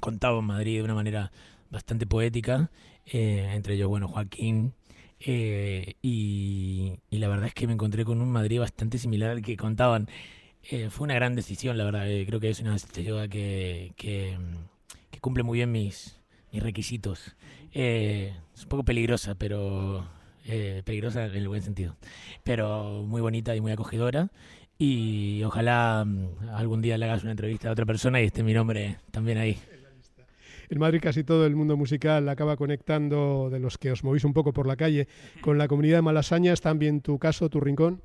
contaban 0.00 0.46
Madrid 0.46 0.78
de 0.78 0.84
una 0.84 0.94
manera 0.94 1.30
bastante 1.70 2.06
poética 2.06 2.70
eh, 3.06 3.50
entre 3.54 3.74
ellos, 3.74 3.88
bueno, 3.88 4.08
Joaquín. 4.08 4.74
Eh, 5.20 5.96
y, 6.02 6.94
la 7.10 7.28
verdad 7.28 7.46
es 7.46 7.54
que 7.54 7.66
me 7.66 7.74
encontré 7.74 8.04
con 8.04 8.20
un 8.22 8.30
Madrid 8.30 8.60
bastante 8.60 8.98
similar 8.98 9.30
al 9.30 9.42
que 9.42 9.56
contaban. 9.56 10.08
Eh, 10.70 10.88
fue 10.90 11.04
una 11.04 11.14
gran 11.14 11.34
decisión, 11.34 11.76
la 11.78 11.84
verdad. 11.84 12.10
Eh, 12.10 12.24
creo 12.26 12.40
que 12.40 12.50
es 12.50 12.60
una 12.60 12.78
ciudad 12.78 13.28
que, 13.28 13.92
cumple 15.20 15.42
muy 15.42 15.58
bien 15.58 15.70
mis, 15.70 16.18
mis 16.52 16.62
requisitos. 16.62 17.36
Es 17.72 18.32
un 18.62 18.68
poco 18.68 18.84
peligrosa, 18.84 19.34
pero 19.34 20.08
peligrosa 20.84 21.26
en 21.26 21.36
el 21.36 21.48
buen 21.48 21.62
sentido. 21.62 21.96
Pero 22.42 23.04
muy 23.06 23.20
bonita 23.20 23.54
y 23.54 23.60
muy 23.60 23.72
acogedora. 23.72 24.30
Y 24.78 25.42
ojalá 25.44 26.04
um, 26.06 26.28
algún 26.54 26.80
día 26.80 26.96
le 26.96 27.04
hagas 27.04 27.22
una 27.22 27.32
entrevista 27.32 27.68
a 27.68 27.72
otra 27.72 27.84
persona 27.84 28.20
y 28.22 28.24
esté 28.24 28.42
mi 28.42 28.54
nombre 28.54 28.96
también 29.10 29.36
ahí. 29.36 29.58
En 30.70 30.78
Madrid 30.78 31.00
casi 31.02 31.24
todo 31.24 31.46
el 31.46 31.56
mundo 31.56 31.76
musical 31.76 32.28
acaba 32.28 32.56
conectando, 32.56 33.50
de 33.50 33.58
los 33.58 33.76
que 33.76 33.90
os 33.90 34.04
movís 34.04 34.22
un 34.22 34.32
poco 34.32 34.52
por 34.52 34.68
la 34.68 34.76
calle, 34.76 35.08
con 35.40 35.58
la 35.58 35.66
comunidad 35.66 35.98
de 35.98 36.02
Malasaña. 36.02 36.52
¿Es 36.52 36.60
también 36.60 37.00
tu 37.00 37.18
caso, 37.18 37.50
tu 37.50 37.60
rincón? 37.60 38.00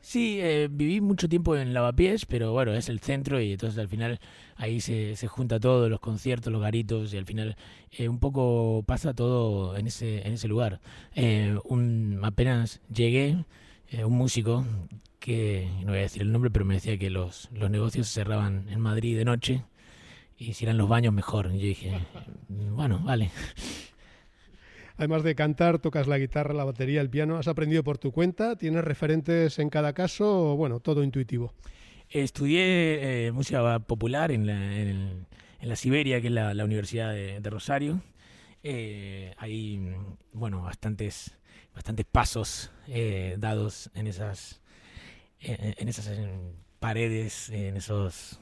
Sí, 0.00 0.38
eh, 0.40 0.68
viví 0.70 1.00
mucho 1.00 1.28
tiempo 1.28 1.56
en 1.56 1.74
Lavapiés, 1.74 2.26
pero 2.26 2.52
bueno, 2.52 2.72
es 2.74 2.88
el 2.88 3.00
centro 3.00 3.40
y 3.40 3.52
entonces 3.52 3.78
al 3.78 3.88
final 3.88 4.20
ahí 4.56 4.80
se, 4.80 5.14
junta 5.26 5.58
todo, 5.58 5.88
los 5.88 6.00
conciertos, 6.00 6.52
los 6.52 6.62
garitos 6.62 7.12
y 7.12 7.18
al 7.18 7.26
final 7.26 7.56
eh, 7.90 8.08
un 8.08 8.18
poco 8.20 8.82
pasa 8.86 9.12
todo 9.12 9.76
en 9.76 9.88
ese, 9.88 10.48
lugar. 10.48 10.80
Eh, 11.14 11.58
apenas 12.22 12.80
llegué, 12.94 13.44
eh, 13.88 14.04
un 14.04 14.16
músico 14.16 14.64
que, 15.18 15.68
no 15.80 15.88
voy 15.88 15.98
a 15.98 16.02
decir 16.02 16.22
el 16.22 16.32
nombre, 16.32 16.50
pero 16.50 16.64
me 16.64 16.74
decía 16.74 16.96
que 16.96 17.10
los, 17.10 17.50
los 17.52 17.68
negocios 17.68 18.06
se 18.06 18.14
cerraban 18.14 18.68
en 18.70 18.80
Madrid 18.80 19.18
de 19.18 19.24
noche 19.24 19.64
y 20.40 20.54
si 20.54 20.64
eran 20.64 20.78
los 20.78 20.88
baños 20.88 21.12
mejor. 21.12 21.50
Y 21.52 21.58
yo 21.58 21.66
dije, 21.66 21.92
bueno, 22.48 22.98
vale. 23.04 23.30
Además 24.96 25.22
de 25.22 25.34
cantar, 25.34 25.78
tocas 25.78 26.06
la 26.06 26.16
guitarra, 26.16 26.54
la 26.54 26.64
batería, 26.64 27.02
el 27.02 27.10
piano. 27.10 27.36
¿Has 27.36 27.46
aprendido 27.46 27.84
por 27.84 27.98
tu 27.98 28.10
cuenta? 28.10 28.56
¿Tienes 28.56 28.82
referentes 28.82 29.58
en 29.58 29.68
cada 29.68 29.92
caso 29.92 30.52
o, 30.52 30.56
bueno, 30.56 30.80
todo 30.80 31.04
intuitivo? 31.04 31.52
Estudié 32.08 33.26
eh, 33.26 33.32
música 33.32 33.80
popular 33.80 34.32
en 34.32 34.46
la, 34.46 34.76
en, 34.78 35.26
en 35.60 35.68
la, 35.68 35.76
Siberia, 35.76 36.22
que 36.22 36.28
es 36.28 36.32
la, 36.32 36.54
la 36.54 36.64
Universidad 36.64 37.12
de, 37.12 37.40
de 37.40 37.50
Rosario. 37.50 38.00
Eh, 38.62 39.34
hay, 39.36 39.94
bueno, 40.32 40.62
bastantes, 40.62 41.36
bastantes 41.74 42.06
pasos 42.06 42.70
eh, 42.88 43.36
dados 43.38 43.90
en 43.94 44.06
esas, 44.06 44.62
en 45.38 45.86
esas 45.88 46.10
paredes, 46.78 47.50
en 47.50 47.76
esos 47.76 48.40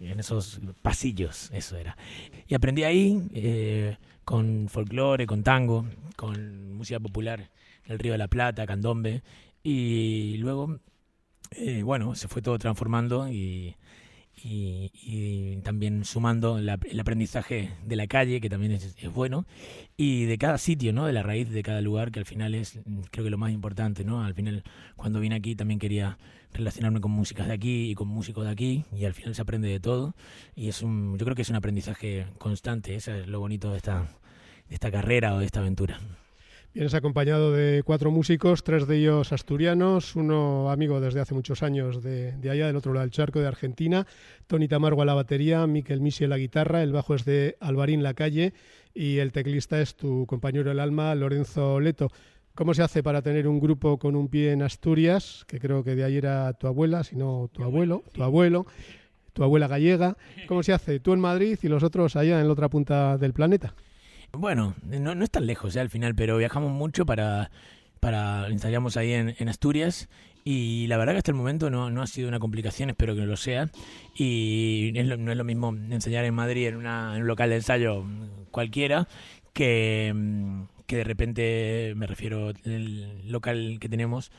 en 0.00 0.20
esos 0.20 0.60
pasillos, 0.82 1.50
eso 1.52 1.76
era. 1.76 1.96
Y 2.48 2.54
aprendí 2.54 2.84
ahí 2.84 3.22
eh, 3.34 3.96
con 4.24 4.68
folclore, 4.68 5.26
con 5.26 5.42
tango, 5.42 5.86
con 6.16 6.74
música 6.74 6.98
popular, 6.98 7.50
el 7.84 7.98
Río 7.98 8.12
de 8.12 8.18
la 8.18 8.28
Plata, 8.28 8.66
candombe, 8.66 9.22
y 9.62 10.36
luego, 10.38 10.78
eh, 11.52 11.82
bueno, 11.82 12.14
se 12.14 12.28
fue 12.28 12.40
todo 12.40 12.58
transformando 12.58 13.28
y, 13.28 13.76
y, 14.42 14.90
y 14.94 15.56
también 15.62 16.04
sumando 16.04 16.58
la, 16.58 16.78
el 16.88 16.98
aprendizaje 16.98 17.70
de 17.84 17.96
la 17.96 18.06
calle, 18.06 18.40
que 18.40 18.48
también 18.48 18.72
es, 18.72 18.96
es, 18.96 19.12
bueno, 19.12 19.46
y 19.96 20.24
de 20.24 20.38
cada 20.38 20.56
sitio, 20.56 20.92
¿no? 20.92 21.06
De 21.06 21.12
la 21.12 21.22
raíz 21.22 21.50
de 21.50 21.62
cada 21.62 21.80
lugar, 21.82 22.10
que 22.10 22.20
al 22.20 22.26
final 22.26 22.54
es, 22.54 22.80
creo 23.10 23.24
que 23.24 23.30
lo 23.30 23.38
más 23.38 23.52
importante, 23.52 24.04
¿no? 24.04 24.24
Al 24.24 24.34
final, 24.34 24.64
cuando 24.96 25.20
vine 25.20 25.34
aquí 25.34 25.54
también 25.56 25.78
quería 25.78 26.18
relacionarme 26.52 27.00
con 27.00 27.10
músicas 27.10 27.46
de 27.46 27.52
aquí 27.52 27.90
y 27.90 27.94
con 27.94 28.08
músicos 28.08 28.44
de 28.44 28.50
aquí, 28.50 28.84
y 28.96 29.04
al 29.04 29.14
final 29.14 29.34
se 29.34 29.42
aprende 29.42 29.68
de 29.68 29.80
todo, 29.80 30.14
y 30.54 30.68
es 30.68 30.82
un, 30.82 31.18
yo 31.18 31.24
creo 31.24 31.36
que 31.36 31.42
es 31.42 31.50
un 31.50 31.56
aprendizaje 31.56 32.26
constante, 32.38 32.94
eso 32.94 33.12
es 33.12 33.26
lo 33.28 33.40
bonito 33.40 33.70
de 33.70 33.76
esta, 33.76 34.08
de 34.68 34.74
esta 34.74 34.90
carrera 34.90 35.34
o 35.34 35.38
de 35.38 35.46
esta 35.46 35.60
aventura. 35.60 36.00
Vienes 36.72 36.94
acompañado 36.94 37.50
de 37.50 37.82
cuatro 37.82 38.12
músicos, 38.12 38.62
tres 38.62 38.86
de 38.86 38.98
ellos 38.98 39.32
asturianos, 39.32 40.14
uno 40.14 40.70
amigo 40.70 41.00
desde 41.00 41.18
hace 41.18 41.34
muchos 41.34 41.64
años 41.64 42.00
de, 42.00 42.30
de 42.30 42.50
allá, 42.50 42.68
del 42.68 42.76
otro 42.76 42.92
lado 42.92 43.02
del 43.02 43.10
charco, 43.10 43.40
de 43.40 43.48
Argentina, 43.48 44.06
Tony 44.46 44.68
Tamargo 44.68 45.02
a 45.02 45.04
la 45.04 45.14
batería, 45.14 45.66
Miquel 45.66 46.00
Misi 46.00 46.26
a 46.26 46.28
la 46.28 46.38
guitarra, 46.38 46.84
el 46.84 46.92
bajo 46.92 47.16
es 47.16 47.24
de 47.24 47.56
Alvarín 47.58 48.04
Lacalle 48.04 48.52
y 48.94 49.18
el 49.18 49.32
teclista 49.32 49.80
es 49.80 49.96
tu 49.96 50.26
compañero 50.26 50.68
del 50.68 50.78
alma, 50.78 51.12
Lorenzo 51.16 51.80
Leto. 51.80 52.12
¿Cómo 52.60 52.74
se 52.74 52.82
hace 52.82 53.02
para 53.02 53.22
tener 53.22 53.48
un 53.48 53.58
grupo 53.58 53.96
con 53.96 54.14
un 54.14 54.28
pie 54.28 54.52
en 54.52 54.60
Asturias, 54.60 55.46
que 55.48 55.58
creo 55.58 55.82
que 55.82 55.94
de 55.94 56.04
ahí 56.04 56.18
era 56.18 56.52
tu 56.52 56.66
abuela, 56.66 57.02
si 57.04 57.16
no 57.16 57.48
tu 57.50 57.64
abuelo, 57.64 58.04
tu 58.12 58.22
abuelo, 58.22 58.66
tu 59.32 59.42
abuela 59.42 59.66
gallega? 59.66 60.18
¿Cómo 60.46 60.62
se 60.62 60.74
hace? 60.74 61.00
Tú 61.00 61.14
en 61.14 61.20
Madrid 61.20 61.58
y 61.62 61.68
los 61.68 61.82
otros 61.82 62.16
allá 62.16 62.38
en 62.38 62.46
la 62.46 62.52
otra 62.52 62.68
punta 62.68 63.16
del 63.16 63.32
planeta. 63.32 63.74
Bueno, 64.32 64.74
no, 64.82 65.14
no 65.14 65.24
es 65.24 65.30
tan 65.30 65.46
lejos 65.46 65.74
¿eh? 65.74 65.80
al 65.80 65.88
final, 65.88 66.14
pero 66.14 66.36
viajamos 66.36 66.70
mucho 66.70 67.06
para, 67.06 67.50
para 67.98 68.46
ensayamos 68.48 68.98
ahí 68.98 69.14
en, 69.14 69.34
en, 69.38 69.48
Asturias 69.48 70.10
y 70.44 70.86
la 70.88 70.98
verdad 70.98 71.14
que 71.14 71.18
hasta 71.20 71.30
el 71.30 71.38
momento 71.38 71.70
no, 71.70 71.88
no 71.88 72.02
ha 72.02 72.06
sido 72.06 72.28
una 72.28 72.40
complicación, 72.40 72.90
espero 72.90 73.14
que 73.14 73.22
no 73.22 73.26
lo 73.26 73.38
sea. 73.38 73.70
Y 74.14 74.92
es 74.96 75.06
lo, 75.06 75.16
no 75.16 75.32
es 75.32 75.38
lo 75.38 75.44
mismo 75.44 75.74
enseñar 75.74 76.26
en 76.26 76.34
Madrid 76.34 76.66
en, 76.66 76.76
una, 76.76 77.16
en 77.16 77.22
un 77.22 77.26
local 77.26 77.48
de 77.48 77.56
ensayo 77.56 78.04
cualquiera 78.50 79.08
que, 79.52 80.14
que 80.90 80.96
de 80.96 81.04
repente, 81.04 81.92
me 81.94 82.08
refiero, 82.08 82.50
el 82.64 83.30
local 83.30 83.78
que 83.80 83.88
tenemos 83.88 84.32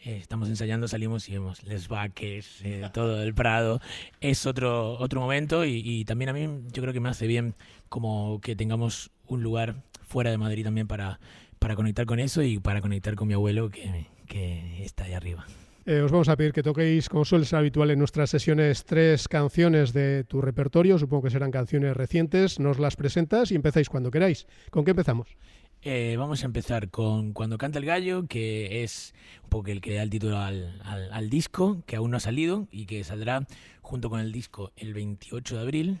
eh, 0.00 0.16
estamos 0.20 0.48
ensayando, 0.48 0.88
salimos 0.88 1.28
y 1.28 1.32
vemos 1.34 1.62
Les 1.62 1.86
Vaques, 1.86 2.60
eh, 2.64 2.90
todo 2.92 3.22
el 3.22 3.34
Prado. 3.34 3.80
Es 4.20 4.44
otro, 4.44 4.98
otro 4.98 5.20
momento 5.20 5.64
y, 5.64 5.80
y, 5.84 6.04
también 6.04 6.30
a 6.30 6.32
mí 6.32 6.48
yo 6.72 6.82
creo 6.82 6.92
que 6.92 6.98
me 6.98 7.08
hace 7.08 7.28
bien 7.28 7.54
como 7.88 8.40
que 8.40 8.56
tengamos 8.56 9.12
un 9.28 9.44
lugar 9.44 9.76
fuera 10.02 10.32
de 10.32 10.38
Madrid 10.38 10.64
también 10.64 10.88
para, 10.88 11.20
para 11.60 11.76
conectar 11.76 12.04
con 12.04 12.18
eso 12.18 12.42
y 12.42 12.58
para 12.58 12.80
conectar 12.80 13.14
con 13.14 13.28
mi 13.28 13.34
abuelo 13.34 13.70
que, 13.70 14.08
que 14.26 14.82
está 14.82 15.04
ahí 15.04 15.12
arriba. 15.12 15.46
Eh, 15.84 16.00
os 16.00 16.10
vamos 16.10 16.28
a 16.28 16.36
pedir 16.36 16.52
que 16.52 16.64
toquéis, 16.64 17.08
como 17.08 17.24
suele 17.24 17.44
ser 17.44 17.60
habitual 17.60 17.92
en 17.92 17.98
nuestras 18.00 18.30
sesiones, 18.30 18.84
tres 18.84 19.28
canciones 19.28 19.92
de 19.92 20.24
tu 20.24 20.40
repertorio. 20.40 20.98
Supongo 20.98 21.24
que 21.24 21.30
serán 21.30 21.52
canciones 21.52 21.96
recientes. 21.96 22.58
Nos 22.58 22.80
las 22.80 22.96
presentas 22.96 23.52
y 23.52 23.54
empezáis 23.54 23.88
cuando 23.88 24.10
queráis. 24.10 24.48
¿Con 24.70 24.84
qué 24.84 24.90
empezamos? 24.90 25.36
Eh, 25.84 26.14
vamos 26.16 26.44
a 26.44 26.46
empezar 26.46 26.90
con 26.90 27.32
Cuando 27.32 27.58
canta 27.58 27.80
el 27.80 27.84
gallo, 27.84 28.26
que 28.28 28.84
es 28.84 29.14
un 29.42 29.48
poco 29.48 29.70
el 29.72 29.80
que 29.80 29.94
da 29.94 30.04
el 30.04 30.10
título 30.10 30.38
al, 30.38 30.80
al, 30.84 31.28
disco, 31.28 31.82
que 31.86 31.96
aún 31.96 32.12
no 32.12 32.18
ha 32.18 32.20
salido 32.20 32.68
y 32.70 32.86
que 32.86 33.02
saldrá 33.02 33.48
junto 33.80 34.08
con 34.08 34.20
el 34.20 34.30
disco 34.30 34.70
el 34.76 34.94
28 34.94 35.56
de 35.56 35.60
abril. 35.60 35.98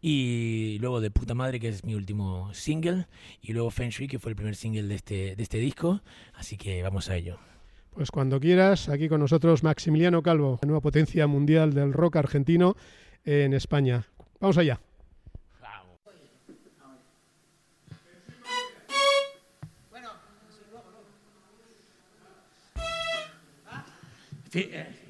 Y 0.00 0.78
luego 0.80 1.00
De 1.00 1.10
puta 1.10 1.34
madre, 1.34 1.58
que 1.58 1.68
es 1.68 1.82
mi 1.82 1.96
último 1.96 2.54
single. 2.54 3.06
Y 3.42 3.54
luego 3.54 3.70
Feng 3.70 3.88
Shui, 3.88 4.06
que 4.06 4.20
fue 4.20 4.30
el 4.30 4.36
primer 4.36 4.54
single 4.54 4.84
de 4.84 4.94
este, 4.94 5.34
de 5.34 5.42
este 5.42 5.58
disco. 5.58 6.00
Así 6.34 6.56
que 6.56 6.82
vamos 6.84 7.10
a 7.10 7.16
ello. 7.16 7.38
Pues 7.90 8.12
cuando 8.12 8.38
quieras, 8.38 8.88
aquí 8.88 9.08
con 9.08 9.20
nosotros 9.20 9.64
Maximiliano 9.64 10.22
Calvo, 10.22 10.60
la 10.62 10.66
nueva 10.66 10.80
potencia 10.80 11.26
mundial 11.26 11.72
del 11.72 11.92
rock 11.92 12.16
argentino 12.16 12.76
en 13.24 13.52
España. 13.52 14.06
Vamos 14.40 14.58
allá. 14.58 14.80
the 24.54 24.72
end. 24.72 25.03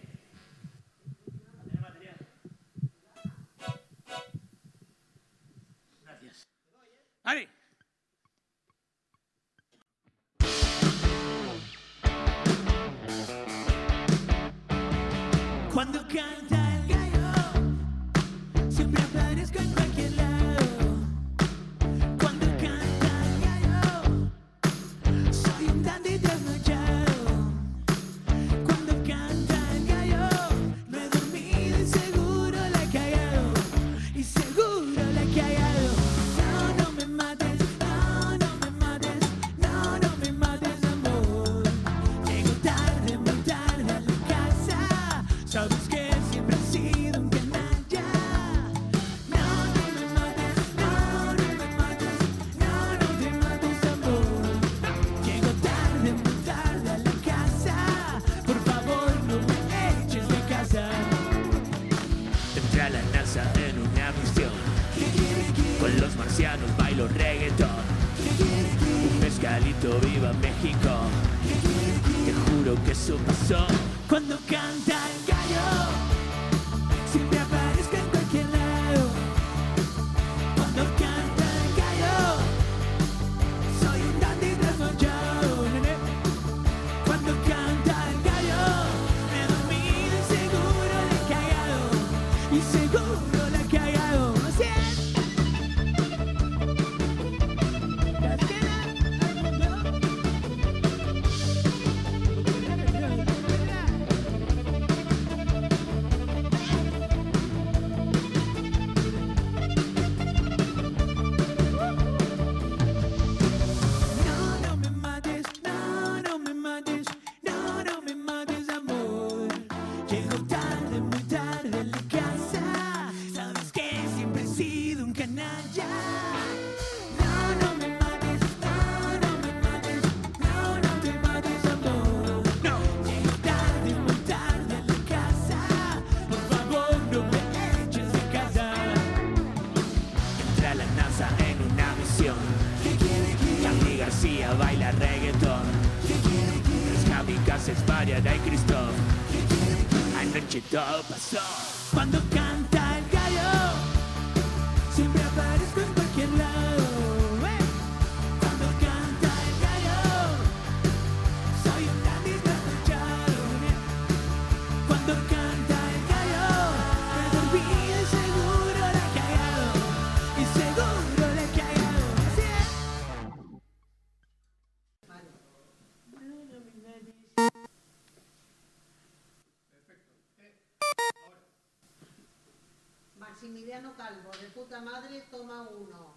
de 184.40 184.49
puta 184.49 184.81
madre, 184.81 185.20
toma 185.31 185.68
uno. 185.68 186.13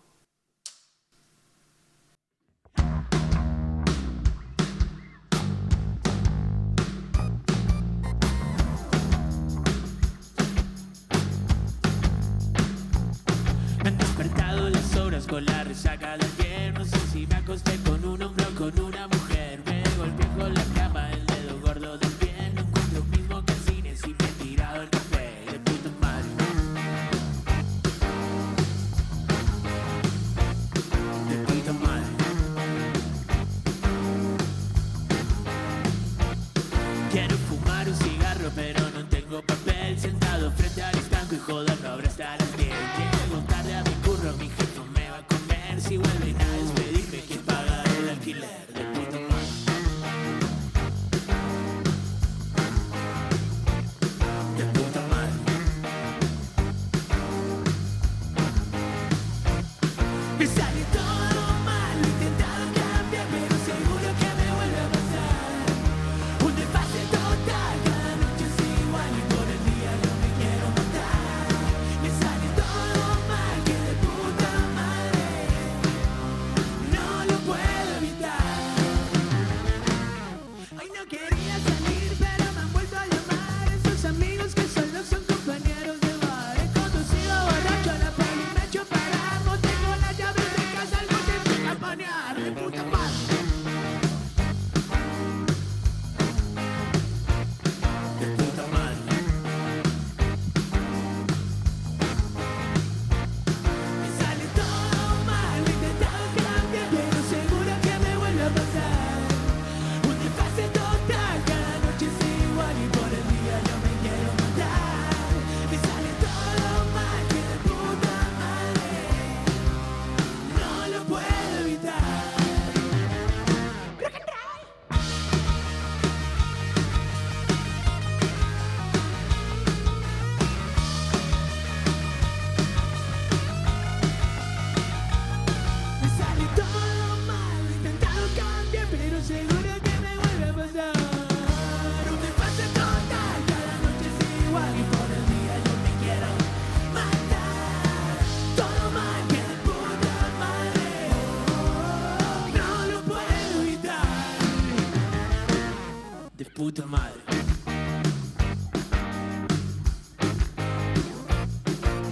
Puta 156.78 156.88
madre. 156.90 157.22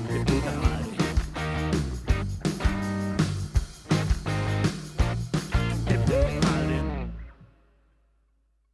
De 0.07 0.19
puta 0.25 0.53
madre. 0.57 0.97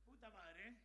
Puta 0.06 0.30
madre. 0.30 0.78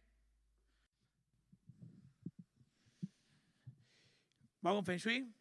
¿Vamos 4.60 4.84
Feng? 4.84 5.35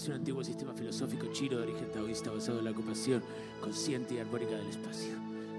Es 0.00 0.08
un 0.08 0.14
antiguo 0.14 0.42
sistema 0.42 0.72
filosófico 0.72 1.26
chino 1.30 1.58
de 1.58 1.64
origen 1.64 1.92
taoísta 1.92 2.30
basado 2.30 2.60
en 2.60 2.64
la 2.64 2.70
ocupación 2.70 3.22
consciente 3.60 4.14
y 4.14 4.18
armónica 4.18 4.52
del 4.52 4.68
espacio, 4.68 5.12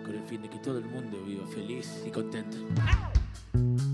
con 0.04 0.16
el 0.16 0.24
fin 0.24 0.42
de 0.42 0.50
que 0.50 0.58
todo 0.58 0.80
el 0.80 0.86
mundo 0.86 1.24
viva 1.24 1.46
feliz 1.46 2.02
y 2.08 2.10
contento. 2.10 2.58
Te 3.52 3.91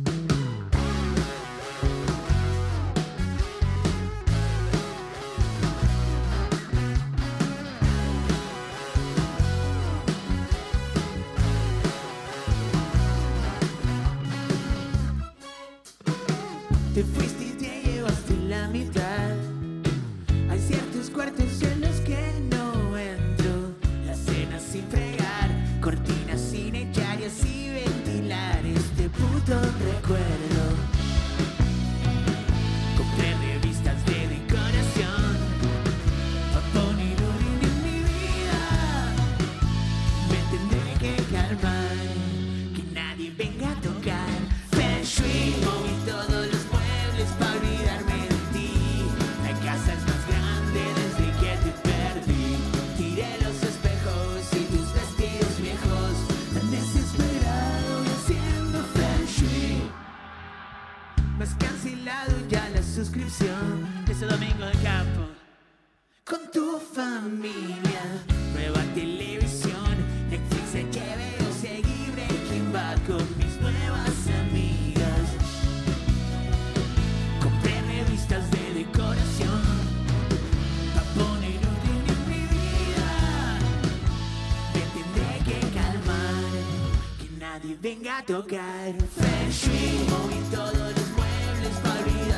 venga 87.82 88.18
a 88.18 88.24
tocar. 88.24 88.94
Feng 89.16 89.52
Shui, 89.52 90.08
moví 90.10 90.40
todos 90.52 90.92
los 90.96 91.10
muebles 91.16 91.76
para 91.84 92.00
olvidarme 92.00 92.37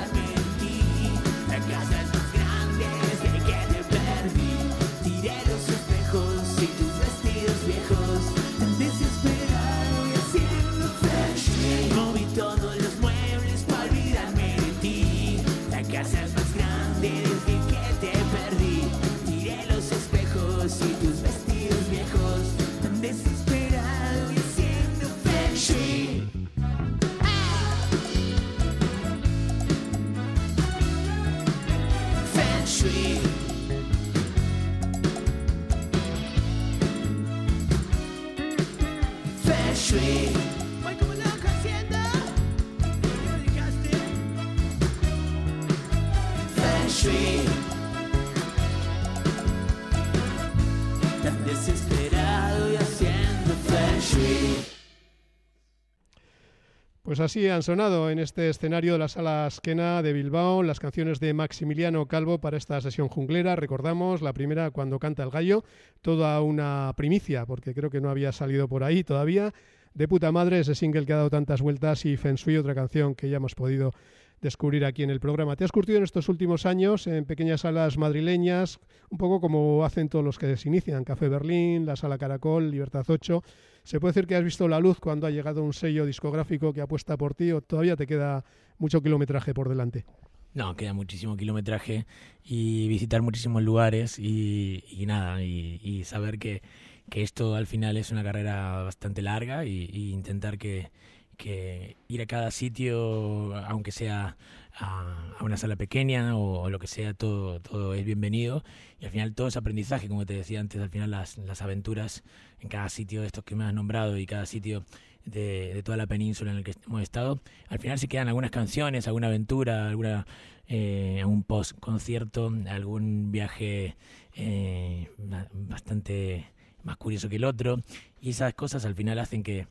Pues 57.20 57.32
así 57.32 57.50
han 57.50 57.64
sonado 57.64 58.10
en 58.10 58.18
este 58.18 58.50
escenario 58.50 58.94
de 58.94 59.00
la 59.00 59.10
sala 59.10 59.46
Esquena 59.46 60.02
de 60.02 60.14
Bilbao 60.14 60.64
las 60.64 60.80
canciones 60.80 61.20
de 61.20 61.34
Maximiliano 61.34 62.06
Calvo 62.06 62.40
para 62.40 62.56
esta 62.56 62.80
sesión 62.80 63.10
junglera. 63.10 63.58
Recordamos 63.58 64.22
la 64.22 64.32
primera 64.32 64.72
cuando 64.72 65.00
canta 65.00 65.24
el 65.24 65.30
gallo, 65.30 65.66
toda 66.02 66.40
una 66.42 66.94
primicia, 66.96 67.46
porque 67.46 67.74
creo 67.74 67.90
que 67.90 68.00
no 68.00 68.10
había 68.10 68.32
salido 68.32 68.70
por 68.70 68.86
ahí 68.86 69.04
todavía. 69.04 69.54
De 69.94 70.08
puta 70.08 70.32
madre, 70.32 70.62
ese 70.62 70.76
single 70.76 71.06
que 71.06 71.12
ha 71.12 71.18
dado 71.18 71.30
tantas 71.30 71.62
vueltas 71.62 72.06
y 72.06 72.16
Feng 72.16 72.36
Shui, 72.36 72.56
otra 72.56 72.74
canción 72.74 73.16
que 73.16 73.30
ya 73.30 73.36
hemos 73.36 73.54
podido 73.54 73.92
descubrir 74.40 74.86
aquí 74.86 75.04
en 75.04 75.10
el 75.10 75.20
programa. 75.20 75.58
Te 75.58 75.66
has 75.66 75.74
curtido 75.74 75.98
en 75.98 76.06
estos 76.06 76.30
últimos 76.30 76.66
años 76.66 77.06
en 77.06 77.26
pequeñas 77.26 77.62
salas 77.62 77.98
madrileñas, 77.98 78.80
un 79.10 79.18
poco 79.18 79.42
como 79.42 79.84
hacen 79.84 80.08
todos 80.08 80.24
los 80.24 80.40
que 80.40 80.56
se 80.56 80.70
inician, 80.70 81.04
Café 81.04 81.28
Berlín, 81.28 81.86
la 81.86 81.98
Sala 81.98 82.18
Caracol, 82.18 82.72
Libertad 82.72 83.04
8. 83.06 83.44
¿Se 83.90 84.00
puede 84.00 84.12
decir 84.14 84.28
que 84.28 84.36
has 84.36 84.44
visto 84.44 84.68
la 84.68 84.80
luz 84.80 85.00
cuando 85.00 85.26
ha 85.26 85.32
llegado 85.32 85.64
un 85.64 85.74
sello 85.74 86.06
discográfico 86.06 86.74
que 86.74 86.82
apuesta 86.82 87.18
por 87.18 87.34
ti 87.34 87.52
o 87.52 87.62
todavía 87.62 87.96
te 87.96 88.06
queda 88.06 88.46
mucho 88.78 89.02
kilometraje 89.02 89.52
por 89.56 89.68
delante? 89.68 90.06
No, 90.54 90.76
queda 90.76 90.94
muchísimo 90.94 91.36
kilometraje 91.36 92.06
y 92.44 92.88
visitar 92.88 93.24
muchísimos 93.24 93.64
lugares 93.64 94.20
y, 94.20 94.84
nada, 95.08 95.42
y, 95.42 95.82
y 95.84 96.04
saber 96.04 96.38
que, 96.38 96.62
que, 97.10 97.24
esto 97.24 97.56
al 97.56 97.66
final 97.66 97.98
es 97.98 98.12
una 98.12 98.22
carrera 98.24 98.84
bastante 98.84 99.24
larga 99.24 99.66
y, 99.66 99.90
y 99.92 100.12
intentar 100.12 100.60
que, 100.60 100.92
que, 101.36 101.98
ir 102.10 102.22
a 102.22 102.28
cada 102.28 102.52
sitio, 102.52 103.56
aunque 103.56 103.92
sea 103.92 104.38
a, 104.74 105.36
una 105.42 105.58
sala 105.58 105.76
pequeña 105.76 106.38
o, 106.38 106.70
lo 106.70 106.80
que 106.80 106.88
sea, 106.88 107.14
todo, 107.14 107.60
todo 107.60 107.94
es 107.94 108.06
bienvenido 108.06 108.64
y 109.00 109.06
al 109.06 109.12
final 109.12 109.34
todo 109.34 109.48
es 109.48 109.58
aprendizaje, 109.58 110.08
como 110.08 110.26
te 110.26 110.34
decía 110.34 110.60
antes, 110.60 110.82
al 110.82 110.90
final 110.90 111.12
las, 111.12 111.38
las 111.38 111.62
aventuras 111.62 112.24
en 112.60 112.70
cada 112.70 112.90
sitio 112.90 113.22
de 113.22 113.28
estos 113.28 113.44
que 113.44 113.56
me 113.56 113.64
has 113.64 113.74
nombrado 113.74 114.18
y 114.18 114.26
cada 114.26 114.46
sitio 114.46 114.84
de, 115.26 115.82
toda 115.84 115.98
la 115.98 116.08
península 116.08 116.52
en 116.52 116.58
el 116.58 116.64
que 116.64 116.74
hemos 116.86 117.02
estado. 117.02 117.40
Al 117.68 117.80
final 117.80 118.00
se 118.00 118.08
quedan 118.08 118.28
algunas 118.28 118.52
canciones, 118.52 119.08
alguna 119.08 119.28
aventura, 119.28 119.90
alguna 119.90 120.26
eh, 120.68 121.18
algún 121.22 121.44
post 121.44 121.80
concierto, 121.80 122.54
algún 122.70 123.32
viaje 123.32 123.96
eh, 124.36 125.10
bastante 125.54 126.52
más 126.84 126.98
curioso 126.98 127.30
que 127.30 127.38
el 127.38 127.44
otro. 127.44 127.82
Y 128.22 128.32
esas 128.32 128.54
cosas 128.54 128.86
al 128.86 128.96
final 128.96 129.20
hacen 129.20 129.44
que, 129.44 129.68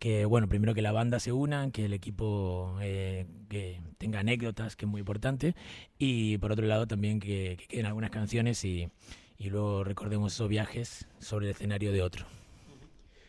que 0.00 0.24
bueno, 0.24 0.48
primero 0.48 0.74
que 0.74 0.82
la 0.82 0.92
banda 0.92 1.20
se 1.20 1.30
una, 1.30 1.70
que 1.70 1.84
el 1.84 1.92
equipo 1.92 2.78
eh, 2.80 3.26
que 3.50 3.80
tenga 3.98 4.20
anécdotas, 4.20 4.74
que 4.74 4.86
es 4.86 4.90
muy 4.90 5.00
importante, 5.00 5.54
y 5.98 6.38
por 6.38 6.50
otro 6.50 6.66
lado 6.66 6.86
también 6.88 7.20
que, 7.20 7.56
que 7.58 7.66
queden 7.68 7.84
algunas 7.86 8.10
canciones 8.10 8.64
y, 8.64 8.88
y 9.38 9.50
luego 9.50 9.84
recordemos 9.84 10.32
esos 10.32 10.48
viajes 10.48 11.06
sobre 11.18 11.46
el 11.46 11.52
escenario 11.52 11.92
de 11.92 12.00
otro. 12.00 12.24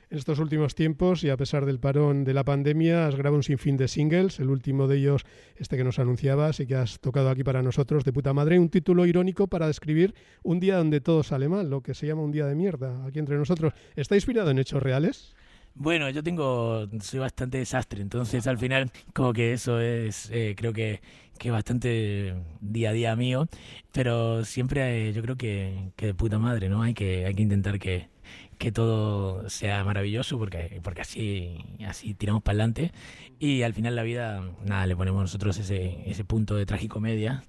En 0.09 0.17
estos 0.17 0.39
últimos 0.39 0.73
tiempos, 0.73 1.23
y 1.23 1.29
a 1.29 1.37
pesar 1.37 1.65
del 1.65 1.79
parón 1.79 2.23
de 2.23 2.33
la 2.33 2.43
pandemia, 2.43 3.07
has 3.07 3.15
grabado 3.15 3.37
un 3.37 3.43
sinfín 3.43 3.77
de 3.77 3.87
singles. 3.87 4.41
El 4.41 4.49
último 4.49 4.87
de 4.87 4.97
ellos, 4.97 5.23
este 5.55 5.77
que 5.77 5.85
nos 5.85 5.99
anunciabas 5.99 6.59
y 6.59 6.67
que 6.67 6.75
has 6.75 6.99
tocado 6.99 7.29
aquí 7.29 7.45
para 7.45 7.61
nosotros, 7.61 8.03
de 8.03 8.11
puta 8.11 8.33
madre, 8.33 8.59
un 8.59 8.67
título 8.67 9.05
irónico 9.05 9.47
para 9.47 9.67
describir 9.67 10.13
un 10.43 10.59
día 10.59 10.75
donde 10.75 10.99
todo 10.99 11.23
sale 11.23 11.47
mal, 11.47 11.69
lo 11.69 11.81
que 11.81 11.93
se 11.93 12.07
llama 12.07 12.23
un 12.23 12.31
día 12.33 12.45
de 12.45 12.55
mierda, 12.55 13.05
aquí 13.05 13.19
entre 13.19 13.37
nosotros. 13.37 13.73
¿Está 13.95 14.15
inspirado 14.15 14.51
en 14.51 14.59
hechos 14.59 14.83
reales? 14.83 15.33
Bueno, 15.73 16.09
yo 16.09 16.21
tengo, 16.21 16.87
soy 17.01 17.19
bastante 17.19 17.57
desastre, 17.57 18.01
entonces 18.01 18.45
al 18.45 18.57
final 18.57 18.91
como 19.13 19.33
que 19.33 19.53
eso 19.53 19.79
es, 19.79 20.29
eh, 20.31 20.53
creo 20.57 20.73
que, 20.73 21.01
que 21.39 21.49
bastante 21.49 22.35
día 22.59 22.89
a 22.89 22.93
día 22.93 23.15
mío, 23.15 23.47
pero 23.91 24.43
siempre 24.45 25.09
eh, 25.09 25.13
yo 25.13 25.21
creo 25.21 25.37
que, 25.37 25.91
que 25.95 26.07
de 26.07 26.13
puta 26.13 26.39
madre, 26.39 26.69
¿no? 26.69 26.83
Hay 26.83 26.93
que, 26.93 27.25
hay 27.25 27.33
que 27.33 27.41
intentar 27.41 27.79
que, 27.79 28.09
que 28.57 28.71
todo 28.71 29.49
sea 29.49 29.83
maravilloso 29.83 30.37
porque, 30.37 30.79
porque 30.83 31.01
así, 31.01 31.57
así 31.87 32.13
tiramos 32.13 32.43
para 32.43 32.55
adelante 32.57 32.91
y 33.39 33.63
al 33.63 33.73
final 33.73 33.95
la 33.95 34.03
vida, 34.03 34.43
nada, 34.65 34.85
le 34.85 34.95
ponemos 34.95 35.21
nosotros 35.21 35.57
ese, 35.57 36.03
ese 36.05 36.23
punto 36.25 36.55
de 36.55 36.65
tragicomedia 36.65 37.43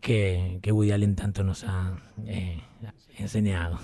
que, 0.00 0.58
que 0.62 0.72
Woody 0.72 0.92
Allen 0.92 1.16
tanto 1.16 1.42
nos 1.42 1.64
ha 1.64 1.96
eh, 2.26 2.60
enseñado. 3.18 3.80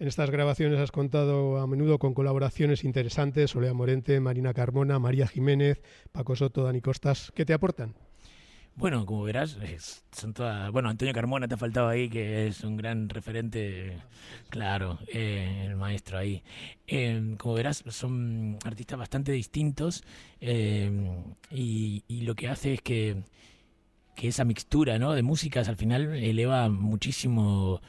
En 0.00 0.08
estas 0.08 0.30
grabaciones 0.30 0.80
has 0.80 0.90
contado 0.90 1.58
a 1.58 1.68
menudo 1.68 1.98
con 1.98 2.14
colaboraciones 2.14 2.82
interesantes, 2.82 3.52
Solea 3.52 3.74
Morente, 3.74 4.18
Marina 4.18 4.52
Carmona, 4.52 4.98
María 4.98 5.28
Jiménez, 5.28 5.80
Paco 6.10 6.34
Soto, 6.34 6.64
Dani 6.64 6.80
Costas. 6.80 7.32
¿Qué 7.34 7.44
te 7.44 7.52
aportan? 7.52 7.94
Bueno, 8.74 9.06
como 9.06 9.22
verás, 9.22 9.56
son 10.10 10.34
todas. 10.34 10.72
Bueno, 10.72 10.88
Antonio 10.88 11.14
Carmona 11.14 11.46
te 11.46 11.54
ha 11.54 11.58
faltado 11.58 11.86
ahí, 11.86 12.08
que 12.08 12.48
es 12.48 12.64
un 12.64 12.76
gran 12.76 13.08
referente, 13.08 13.98
claro, 14.48 14.98
eh, 15.06 15.66
el 15.66 15.76
maestro 15.76 16.18
ahí. 16.18 16.42
Eh, 16.88 17.36
como 17.38 17.54
verás, 17.54 17.84
son 17.86 18.58
artistas 18.64 18.98
bastante 18.98 19.30
distintos 19.30 20.02
y, 20.40 22.02
y, 22.08 22.20
lo 22.22 22.34
que 22.34 22.48
hace 22.48 22.74
es 22.74 22.82
que, 22.82 23.22
que 24.16 24.26
esa 24.26 24.44
mixtura 24.44 24.98
¿no? 24.98 25.12
de 25.12 25.22
músicas 25.22 25.68
al 25.68 25.76
final 25.76 26.12
eleva 26.16 26.68
muchísimo 26.68 27.80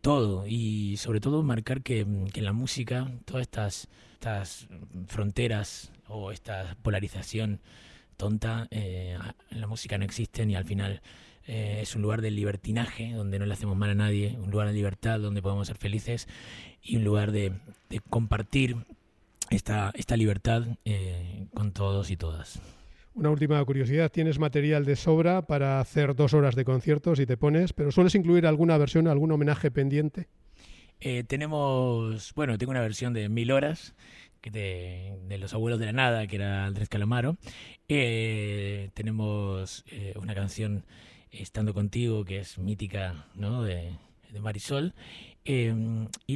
todo 0.00 0.46
y 0.46 0.96
sobre 0.96 1.20
todo 1.20 1.42
marcar 1.42 1.82
que, 1.82 2.06
que 2.32 2.40
en 2.40 2.44
la 2.44 2.54
música 2.54 3.10
todas 3.26 3.42
estas, 3.42 3.88
estas 4.14 4.66
fronteras 5.06 5.92
o 6.08 6.32
esta 6.32 6.76
polarización 6.82 7.60
tonta, 8.18 8.66
eh, 8.70 9.16
en 9.50 9.60
la 9.60 9.66
música 9.66 9.96
no 9.96 10.04
existen 10.04 10.50
y 10.50 10.56
al 10.56 10.64
final 10.64 11.00
eh, 11.46 11.78
es 11.80 11.94
un 11.96 12.02
lugar 12.02 12.20
de 12.20 12.30
libertinaje 12.30 13.12
donde 13.12 13.38
no 13.38 13.46
le 13.46 13.54
hacemos 13.54 13.76
mal 13.76 13.90
a 13.90 13.94
nadie, 13.94 14.36
un 14.38 14.50
lugar 14.50 14.66
de 14.66 14.74
libertad 14.74 15.20
donde 15.20 15.40
podemos 15.40 15.68
ser 15.68 15.78
felices 15.78 16.28
y 16.82 16.96
un 16.96 17.04
lugar 17.04 17.32
de, 17.32 17.52
de 17.88 18.00
compartir 18.00 18.76
esta, 19.50 19.92
esta 19.94 20.16
libertad 20.16 20.64
eh, 20.84 21.46
con 21.54 21.72
todos 21.72 22.10
y 22.10 22.16
todas. 22.16 22.60
Una 23.18 23.30
última 23.30 23.64
curiosidad, 23.64 24.12
tienes 24.12 24.38
material 24.38 24.84
de 24.84 24.94
sobra 24.94 25.42
para 25.42 25.80
hacer 25.80 26.14
dos 26.14 26.34
horas 26.34 26.54
de 26.54 26.64
conciertos 26.64 27.18
y 27.18 27.26
te 27.26 27.36
pones, 27.36 27.72
pero 27.72 27.90
¿sueles 27.90 28.14
incluir 28.14 28.46
alguna 28.46 28.78
versión, 28.78 29.08
algún 29.08 29.32
homenaje 29.32 29.72
pendiente? 29.72 30.28
Eh, 31.00 31.24
tenemos, 31.26 32.32
bueno, 32.36 32.56
tengo 32.58 32.70
una 32.70 32.80
versión 32.80 33.14
de 33.14 33.28
mil 33.28 33.50
horas 33.50 33.96
de, 34.40 35.18
de, 35.26 35.38
Los 35.38 35.52
Abuelos 35.52 35.80
de 35.80 35.86
la 35.86 35.92
Nada, 35.92 36.28
que 36.28 36.36
era 36.36 36.66
Andrés 36.66 36.88
Calamaro. 36.88 37.38
Eh, 37.88 38.90
tenemos 38.94 39.84
eh, 39.90 40.14
una 40.22 40.36
canción, 40.36 40.84
Estando 41.32 41.74
Contigo, 41.74 42.24
que 42.24 42.38
es 42.38 42.56
mítica, 42.56 43.26
¿no? 43.34 43.64
De, 43.64 43.96
de 44.30 44.40
Marisol. 44.40 44.94
Y 45.44 45.72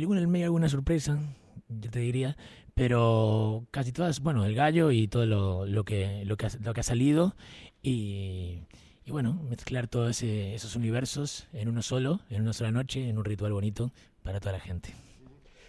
luego 0.00 0.14
en 0.14 0.18
el 0.18 0.26
medio 0.26 0.46
alguna 0.46 0.68
sorpresa, 0.68 1.20
yo 1.68 1.90
te 1.90 2.00
diría, 2.00 2.36
pero 2.74 3.66
casi 3.70 3.92
todas, 3.92 4.20
bueno, 4.20 4.44
el 4.44 4.54
gallo 4.54 4.90
y 4.90 5.08
todo 5.08 5.26
lo, 5.26 5.66
lo, 5.66 5.84
que, 5.84 6.24
lo, 6.24 6.36
que, 6.36 6.46
ha, 6.46 6.50
lo 6.62 6.74
que 6.74 6.80
ha 6.80 6.84
salido. 6.84 7.36
Y, 7.82 8.60
y 9.04 9.10
bueno, 9.10 9.34
mezclar 9.48 9.88
todos 9.88 10.22
esos 10.22 10.76
universos 10.76 11.48
en 11.52 11.68
uno 11.68 11.82
solo, 11.82 12.20
en 12.30 12.42
una 12.42 12.52
sola 12.52 12.70
noche, 12.70 13.08
en 13.08 13.18
un 13.18 13.24
ritual 13.24 13.52
bonito 13.52 13.92
para 14.22 14.40
toda 14.40 14.52
la 14.52 14.60
gente. 14.60 14.94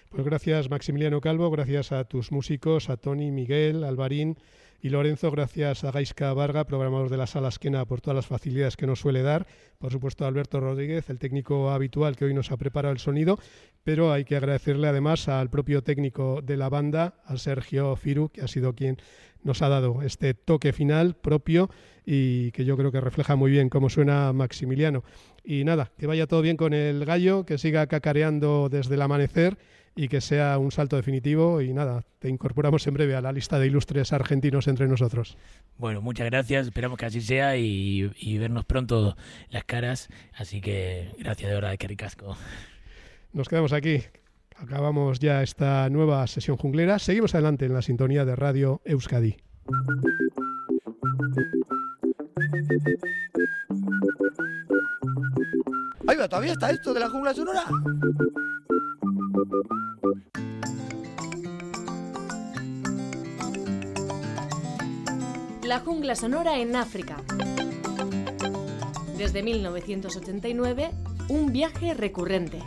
Pues 0.10 0.26
gracias 0.26 0.70
Maximiliano 0.70 1.22
Calvo, 1.22 1.50
gracias 1.50 1.92
a 1.92 2.04
tus 2.04 2.32
músicos, 2.32 2.92
a 2.92 2.98
Tony, 2.98 3.32
Miguel, 3.32 3.84
Alvarín 3.84 4.38
y 4.80 4.90
Lorenzo, 4.90 5.32
gracias 5.32 5.84
a 5.86 5.92
Gaisca 5.92 6.32
Varga, 6.34 6.66
programador 6.66 7.10
de 7.10 7.18
la 7.18 7.26
Sala 7.26 7.48
Esquena, 7.48 7.86
por 7.86 8.02
todas 8.02 8.18
las 8.18 8.28
facilidades 8.28 8.78
que 8.78 8.86
nos 8.86 9.00
suele 9.00 9.24
dar. 9.24 9.48
Por 9.80 9.92
supuesto 9.92 10.26
a 10.26 10.28
Alberto 10.28 10.60
Rodríguez, 10.60 11.10
el 11.10 11.18
técnico 11.18 11.72
habitual 11.72 12.16
que 12.16 12.26
hoy 12.26 12.36
nos 12.36 12.52
ha 12.52 12.58
preparado 12.58 12.94
el 12.94 13.00
sonido, 13.00 13.40
pero 13.84 14.12
hay 14.12 14.26
que 14.26 14.36
agradecerle 14.36 14.88
además 14.88 15.28
al 15.28 15.50
propio 15.50 15.84
técnico 15.84 16.42
de 16.42 16.58
la 16.58 16.70
banda, 16.70 17.16
a 17.26 17.38
Sergio 17.38 17.96
Firu, 17.96 18.30
que 18.30 18.42
ha 18.42 18.48
sido 18.48 18.74
quien 18.74 18.98
nos 19.44 19.62
ha 19.62 19.70
dado 19.70 20.02
este 20.02 20.34
toque 20.34 20.74
final 20.74 21.16
propio 21.16 21.70
y 22.06 22.52
que 22.52 22.66
yo 22.66 22.78
creo 22.78 22.92
que 22.92 23.02
refleja 23.02 23.36
muy 23.36 23.52
bien 23.52 23.70
cómo 23.70 23.90
suena 23.90 24.32
Maximiliano. 24.34 25.04
Y 25.44 25.64
nada, 25.64 25.92
que 25.98 26.08
vaya 26.08 26.28
todo 26.28 26.42
bien 26.42 26.58
con 26.58 26.74
el 26.74 27.06
gallo, 27.06 27.46
que 27.46 27.58
siga 27.58 27.88
cacareando 27.88 28.70
desde 28.70 28.96
el 28.96 29.02
amanecer 29.02 29.58
y 29.96 30.08
que 30.08 30.22
sea 30.22 30.58
un 30.58 30.72
salto 30.72 30.96
definitivo. 30.96 31.62
Y 31.62 31.74
nada, 31.74 32.04
te 32.20 32.30
incorporamos 32.30 32.88
en 32.88 32.94
breve 32.94 33.16
a 33.16 33.22
la 33.22 33.32
lista 33.32 33.60
de 33.60 33.68
ilustres 33.68 34.14
argentinos 34.14 34.68
entre 34.68 34.88
nosotros. 34.88 35.38
Bueno, 35.78 36.02
muchas 36.02 36.26
gracias, 36.28 36.68
esperamos 36.68 36.98
que 36.98 37.06
así 37.06 37.22
sea 37.22 37.58
y, 37.58 38.12
y 38.18 38.38
vernos 38.38 38.66
pronto 38.66 39.16
las 39.50 39.66
caras. 39.66 40.10
Así 40.34 40.62
que 40.62 41.12
gracias 41.20 41.50
de 41.50 41.56
verdad, 41.56 41.78
que 41.78 41.88
ricasco. 41.88 42.38
Nos 43.34 43.50
quedamos 43.50 43.74
aquí. 43.74 44.04
Acabamos 44.56 45.20
ya 45.20 45.42
esta 45.42 45.90
nueva 45.90 46.26
sesión 46.28 46.56
junglera. 46.56 47.00
Seguimos 47.00 47.34
adelante 47.34 47.66
en 47.66 47.74
la 47.74 47.82
sintonía 47.82 48.26
de 48.26 48.36
Radio 48.36 48.82
Euskadi. 48.86 49.38
Ay, 56.06 56.18
¿todavía 56.30 56.52
está 56.54 56.70
esto 56.70 56.94
de 56.94 57.00
la 57.00 57.10
jungla 57.10 57.34
sonora? 57.34 57.64
La 65.64 65.80
jungla 65.80 66.16
sonora 66.16 66.60
en 66.60 66.76
África. 66.76 67.18
Desde 69.18 69.42
1989, 69.42 70.92
un 71.30 71.52
viaje 71.52 71.94
recurrente. 71.96 72.60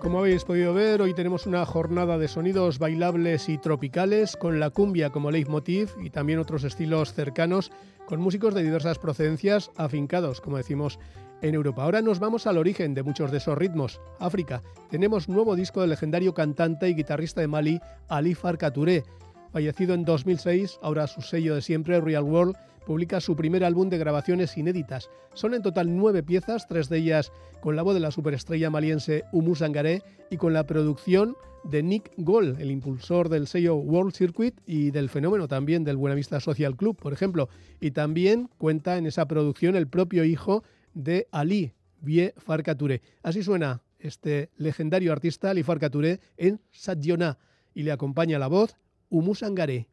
Como 0.00 0.18
habéis 0.18 0.44
podido 0.44 0.74
ver, 0.74 1.02
hoy 1.02 1.14
tenemos 1.14 1.46
una 1.46 1.64
jornada 1.64 2.18
de 2.18 2.26
sonidos 2.26 2.80
bailables 2.80 3.48
y 3.48 3.58
tropicales 3.58 4.34
con 4.36 4.58
la 4.58 4.70
cumbia 4.70 5.10
como 5.10 5.30
leitmotiv 5.30 5.90
y 6.02 6.10
también 6.10 6.40
otros 6.40 6.64
estilos 6.64 7.12
cercanos 7.12 7.70
con 8.06 8.20
músicos 8.20 8.52
de 8.54 8.64
diversas 8.64 8.98
procedencias 8.98 9.70
afincados, 9.76 10.40
como 10.40 10.56
decimos, 10.56 10.98
en 11.42 11.54
Europa. 11.54 11.84
Ahora 11.84 12.02
nos 12.02 12.18
vamos 12.18 12.48
al 12.48 12.58
origen 12.58 12.92
de 12.92 13.04
muchos 13.04 13.30
de 13.30 13.38
esos 13.38 13.56
ritmos, 13.56 14.00
África. 14.18 14.62
Tenemos 14.90 15.28
nuevo 15.28 15.54
disco 15.54 15.80
del 15.80 15.90
legendario 15.90 16.34
cantante 16.34 16.88
y 16.88 16.94
guitarrista 16.94 17.40
de 17.40 17.46
Mali, 17.46 17.80
Ali 18.08 18.34
Farka 18.34 18.72
Touré. 18.72 19.04
Fallecido 19.52 19.94
en 19.94 20.04
2006, 20.04 20.80
ahora 20.82 21.06
su 21.06 21.20
sello 21.20 21.54
de 21.54 21.62
siempre, 21.62 22.00
Real 22.00 22.24
World, 22.24 22.56
publica 22.90 23.20
su 23.20 23.36
primer 23.36 23.62
álbum 23.62 23.88
de 23.88 23.98
grabaciones 23.98 24.58
inéditas. 24.58 25.10
Son 25.34 25.54
en 25.54 25.62
total 25.62 25.96
nueve 25.96 26.24
piezas, 26.24 26.66
tres 26.66 26.88
de 26.88 26.98
ellas 26.98 27.30
con 27.60 27.76
la 27.76 27.82
voz 27.82 27.94
de 27.94 28.00
la 28.00 28.10
superestrella 28.10 28.68
maliense 28.68 29.22
Umu 29.30 29.54
Sangaré 29.54 30.02
y 30.28 30.38
con 30.38 30.52
la 30.52 30.66
producción 30.66 31.36
de 31.62 31.84
Nick 31.84 32.10
Gold, 32.16 32.60
el 32.60 32.72
impulsor 32.72 33.28
del 33.28 33.46
sello 33.46 33.76
World 33.76 34.12
Circuit 34.12 34.60
y 34.66 34.90
del 34.90 35.08
fenómeno 35.08 35.46
también 35.46 35.84
del 35.84 35.98
Buenavista 35.98 36.40
Social 36.40 36.74
Club, 36.74 36.96
por 36.96 37.12
ejemplo. 37.12 37.48
Y 37.80 37.92
también 37.92 38.50
cuenta 38.58 38.98
en 38.98 39.06
esa 39.06 39.28
producción 39.28 39.76
el 39.76 39.86
propio 39.86 40.24
hijo 40.24 40.64
de 40.92 41.28
Ali, 41.30 41.74
Vie 42.00 42.34
Farka 42.38 42.74
Touré. 42.74 43.02
Así 43.22 43.44
suena 43.44 43.82
este 44.00 44.50
legendario 44.56 45.12
artista 45.12 45.50
Ali 45.50 45.62
Farka 45.62 45.90
Touré 45.90 46.18
en 46.36 46.60
Sadjona 46.72 47.38
y 47.72 47.84
le 47.84 47.92
acompaña 47.92 48.40
la 48.40 48.48
voz 48.48 48.74
Umu 49.10 49.36
Sangaré. 49.36 49.86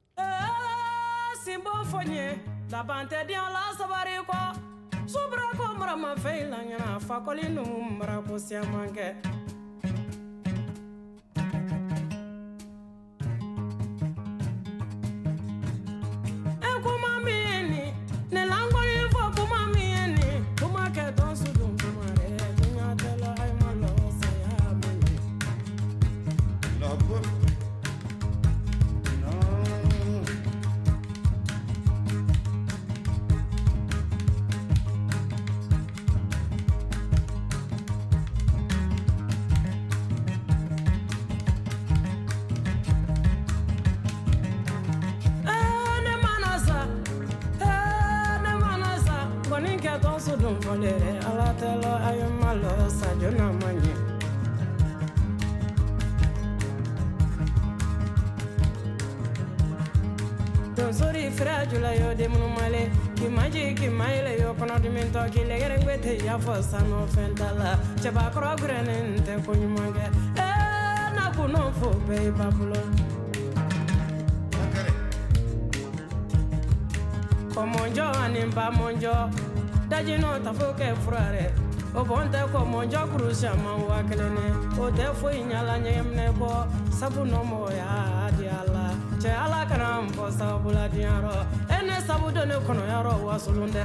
La 2.69 2.83
bante 2.83 3.15
di 3.25 3.33
la 3.33 3.71
sabari 3.77 4.19
ko 4.27 4.35
Subra 5.07 5.55
ko 5.55 5.71
mara 5.79 5.95
ma 5.95 6.15
fe 6.19 6.43
la 6.43 6.59
ngana 6.67 6.99
fakoli 6.99 7.47
numba 7.47 8.03
mara 8.03 8.21
ko 8.27 8.35
siamanke 8.35 9.15
dun 50.47 50.61
folere 50.61 51.11
ala 51.27 51.51
ayo 52.07 52.27
malo 52.39 52.71
sa 52.87 53.07
jona 53.19 53.51
manye 53.59 53.93
don 60.75 60.93
fragile 61.35 61.91
yo 61.99 62.15
de 62.15 62.27
munu 62.31 62.47
male 62.55 62.83
ki 63.15 63.27
maji 63.27 63.75
ki 63.75 63.89
maile 63.89 64.39
yo 64.39 64.53
kono 64.53 64.79
dimin 64.79 65.11
to 65.11 65.19
ki 65.33 65.43
legere 65.43 65.83
ngwete 65.83 66.23
ya 66.25 66.39
fo 66.39 66.61
sano 66.61 67.03
fentala 67.07 67.75
cheba 68.01 68.31
kro 68.31 68.55
grenen 68.55 69.19
te 69.25 69.35
kunyumange 69.43 70.07
eh 70.39 71.11
na 71.15 71.25
kuno 71.35 71.71
fo 71.79 71.89
be 72.07 72.31
babulo 72.31 72.81
Komonjo 77.57 78.05
animba 78.23 78.69
monjo, 78.71 79.15
daji 79.89 80.17
nɔ 80.21 80.29
tafo 80.43 80.67
kɛ 80.79 80.87
fura 81.03 81.23
rɛ 81.35 81.45
o 81.95 82.03
bɔn 82.03 82.25
tɛ 82.31 82.39
kɔ 82.51 82.59
mɔnjɔ 82.71 83.01
kuru 83.11 83.33
siama 83.33 83.71
wa 83.87 83.97
kelen 84.09 84.37
o 84.77 84.91
tɛ 84.91 85.05
foyi 85.19 85.39
ɲala 85.49 85.75
ɲɛminɛ 85.83 86.25
bɔ 86.39 86.49
sabu 86.91 87.23
no 87.25 87.39
mɔgɔya 87.51 87.87
di 88.37 88.45
a 88.47 88.61
la 88.73 88.85
cɛ 89.21 89.29
ala 89.43 89.65
kana 89.69 90.01
n 90.03 90.09
fɔ 90.15 90.25
sabula 90.31 90.85
e 90.91 91.77
ne 91.87 91.95
sabu 92.07 92.31
do 92.31 92.45
ne 92.45 92.55
kɔnɔyarɔ 92.55 93.13
wasolon 93.23 93.71
dɛ 93.71 93.83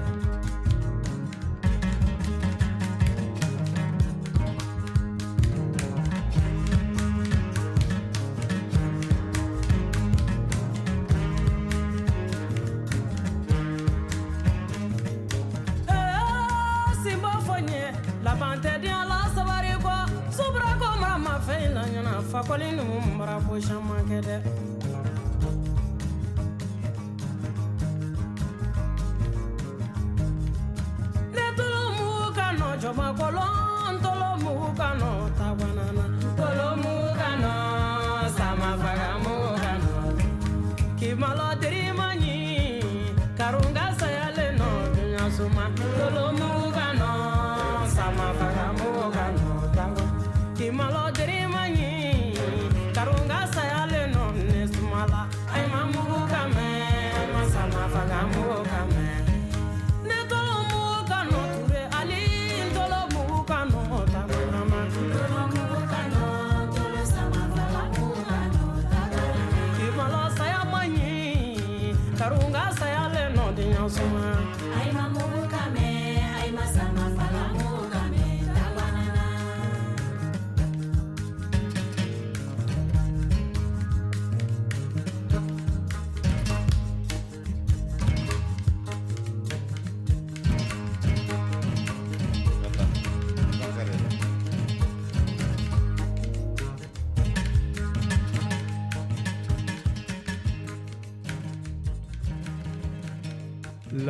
hoje. 23.71 23.92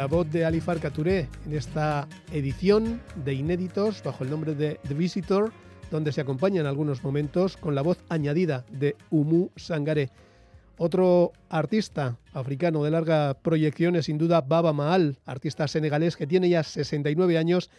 La 0.03 0.09
voz 0.09 0.29
de 0.33 0.45
Ali 0.45 0.61
Farka 0.61 0.91
Touré 0.91 1.29
en 1.47 1.53
esta 1.55 2.09
edición 2.33 3.01
de 3.25 3.35
inéditos 3.35 4.03
bajo 4.03 4.25
el 4.25 4.31
nombre 4.31 4.57
de 4.57 4.81
The 4.89 4.95
Visitor, 4.95 5.53
donde 5.93 6.11
se 6.11 6.21
acompaña 6.21 6.61
en 6.61 6.67
algunos 6.67 7.05
momentos 7.05 7.57
con 7.57 7.77
la 7.77 7.83
voz 7.83 7.99
añadida 8.09 8.65
de 8.73 8.97
Umu 9.11 9.51
Sangare. 9.55 10.11
Otro 10.77 11.31
artista 11.49 12.19
africano 12.33 12.83
de 12.83 12.91
larga 12.91 13.35
proyección 13.35 13.95
es 13.95 14.07
sin 14.07 14.19
duda 14.19 14.41
Baba 14.41 14.73
Maal, 14.73 15.21
artista 15.25 15.69
senegalés 15.69 16.17
que 16.17 16.27
tiene 16.27 16.49
ya 16.49 16.65
69 16.65 17.39
años 17.39 17.71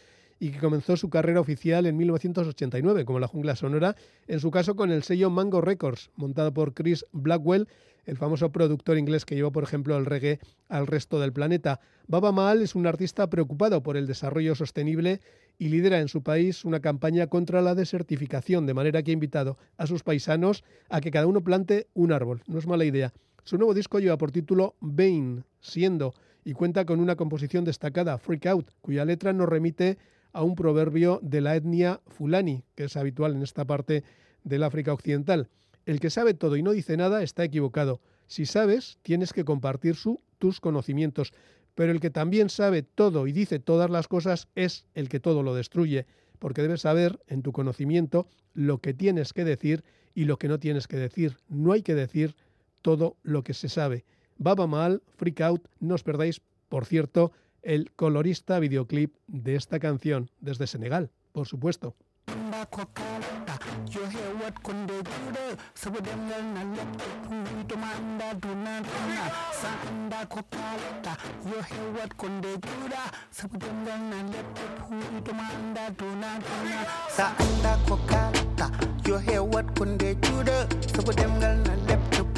y 0.44 0.52
que 0.52 0.60
comenzó 0.60 0.98
su 0.98 1.10
carrera 1.10 1.40
oficial 1.40 1.86
en 1.86 1.96
1989 1.96 3.06
como 3.06 3.18
la 3.18 3.30
jungla 3.30 3.56
sonora, 3.56 3.96
en 4.28 4.42
su 4.42 4.52
caso 4.52 4.76
con 4.76 4.92
el 4.92 5.04
sello 5.04 5.30
Mango 5.30 5.62
Records, 5.62 6.12
montado 6.18 6.54
por 6.54 6.74
Chris 6.74 7.06
Blackwell, 7.14 7.70
el 8.04 8.18
famoso 8.18 8.52
productor 8.52 8.98
inglés 8.98 9.24
que 9.24 9.36
llevó, 9.36 9.54
por 9.54 9.64
ejemplo, 9.64 9.96
el 9.96 10.06
reggae 10.06 10.42
al 10.68 10.86
resto 10.86 11.22
del 11.22 11.32
planeta. 11.32 11.80
Baba 12.08 12.34
Maal 12.34 12.62
es 12.62 12.76
un 12.76 12.86
artista 12.88 13.30
preocupado 13.30 13.84
por 13.84 13.96
el 13.96 14.06
desarrollo 14.06 14.54
sostenible 14.54 15.22
y 15.58 15.70
lidera 15.70 16.02
en 16.02 16.10
su 16.10 16.24
país 16.24 16.66
una 16.66 16.82
campaña 16.82 17.28
contra 17.28 17.62
la 17.62 17.74
desertificación, 17.74 18.66
de 18.66 18.74
manera 18.74 19.02
que 19.02 19.12
ha 19.12 19.14
invitado 19.14 19.58
a 19.78 19.88
sus 19.88 20.04
paisanos 20.04 20.66
a 20.90 21.00
que 21.00 21.12
cada 21.12 21.26
uno 21.26 21.40
plante 21.40 21.88
un 21.94 22.12
árbol. 22.12 22.44
No 22.48 22.60
es 22.60 22.68
mala 22.68 22.84
idea. 22.84 23.14
Su 23.46 23.58
nuevo 23.58 23.74
disco 23.74 24.00
lleva 24.00 24.18
por 24.18 24.32
título 24.32 24.76
Bane, 24.82 25.44
siendo, 25.62 26.14
y 26.44 26.52
cuenta 26.52 26.84
con 26.84 27.00
una 27.00 27.16
composición 27.16 27.64
destacada, 27.64 28.18
Freak 28.18 28.48
Out, 28.48 28.72
cuya 28.82 29.06
letra 29.06 29.32
nos 29.32 29.48
remite 29.48 29.98
a 30.34 30.44
un 30.44 30.56
proverbio 30.56 31.20
de 31.24 31.42
la 31.42 31.56
etnia 31.56 32.02
fulani, 32.08 32.64
que 32.76 32.86
es 32.86 32.98
habitual 32.98 33.36
en 33.36 33.44
esta 33.44 33.66
parte 33.66 34.04
del 34.44 34.64
África 34.64 34.92
Occidental. 34.92 35.50
El 35.86 36.00
que 36.00 36.10
sabe 36.10 36.34
todo 36.34 36.58
y 36.58 36.64
no 36.64 36.72
dice 36.72 36.98
nada 36.98 37.24
está 37.24 37.44
equivocado. 37.44 38.02
Si 38.28 38.46
sabes, 38.46 38.98
tienes 39.04 39.32
que 39.34 39.46
compartir 39.46 39.96
tus 40.40 40.60
conocimientos. 40.60 41.34
Pero 41.76 41.92
el 41.92 42.00
que 42.00 42.10
también 42.10 42.50
sabe 42.50 42.84
todo 42.84 43.28
y 43.28 43.32
dice 43.32 43.60
todas 43.60 43.90
las 43.90 44.08
cosas 44.08 44.48
es 44.56 44.86
el 44.94 45.10
que 45.10 45.20
todo 45.20 45.44
lo 45.44 45.56
destruye, 45.56 46.06
porque 46.40 46.62
debes 46.62 46.82
saber 46.82 47.20
en 47.28 47.42
tu 47.42 47.52
conocimiento 47.52 48.28
lo 48.54 48.80
que 48.80 48.94
tienes 48.94 49.34
que 49.34 49.44
decir 49.44 49.84
y 50.14 50.26
lo 50.26 50.38
que 50.38 50.48
no 50.48 50.60
tienes 50.60 50.88
que 50.88 50.98
decir. 50.98 51.38
No 51.50 51.72
hay 51.72 51.82
que 51.82 51.96
decir 51.96 52.36
todo 52.82 53.18
lo 53.24 53.44
que 53.44 53.54
se 53.54 53.70
sabe. 53.70 54.06
Baba 54.38 54.68
Mal, 54.68 55.02
Freak 55.16 55.42
Out, 55.42 55.68
no 55.80 55.96
os 55.96 56.04
perdáis, 56.04 56.42
por 56.70 56.86
cierto, 56.86 57.32
el 57.64 57.92
colorista 57.96 58.60
videoclip 58.60 59.16
de 59.28 59.56
esta 59.56 59.80
canción 59.80 60.30
desde 60.40 60.68
Senegal, 60.68 61.10
por 61.32 61.48
supuesto. 61.48 61.96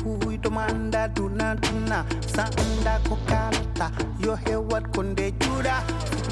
kuito 0.06 0.50
manda 0.52 1.08
duna 1.08 1.56
duna 1.56 2.06
sanda 2.28 3.00
ko 3.10 3.18
kalta 3.26 3.90
yo 4.20 4.36
he 4.36 4.56
wat 4.56 4.84
konde 4.94 5.32
jura. 5.42 5.82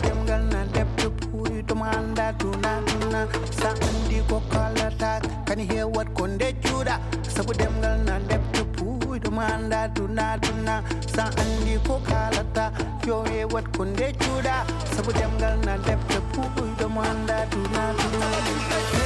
Dem 0.03 0.26
galna 0.28 0.61
debto 0.74 1.09
kuito 1.32 1.76
manda 1.76 2.32
duna 2.38 2.71
duna 2.86 3.21
sandi 3.59 4.21
ko 4.30 4.41
kalata 4.51 5.11
kan 5.47 5.59
he 5.59 5.84
wat 5.84 6.07
konde 6.13 6.53
jura. 6.61 6.99
Sabu 7.34 7.53
dem 7.53 7.74
galna 7.82 8.19
debto 8.30 8.63
kuito 8.78 9.32
manda 9.32 9.88
duna 9.95 10.38
duna 10.38 10.76
sandi 11.15 11.78
ko 11.88 11.99
kalata 12.05 12.71
yo 13.07 13.24
he 13.24 13.45
wat 13.45 13.65
konde 13.74 14.13
jura. 14.21 14.57
Na 14.95 15.11
dem 15.19 15.34
galna 15.41 15.78
debto 15.88 16.21
kuito 16.55 16.88
manda 16.89 17.45
duna 17.51 17.84
duna 17.97 19.03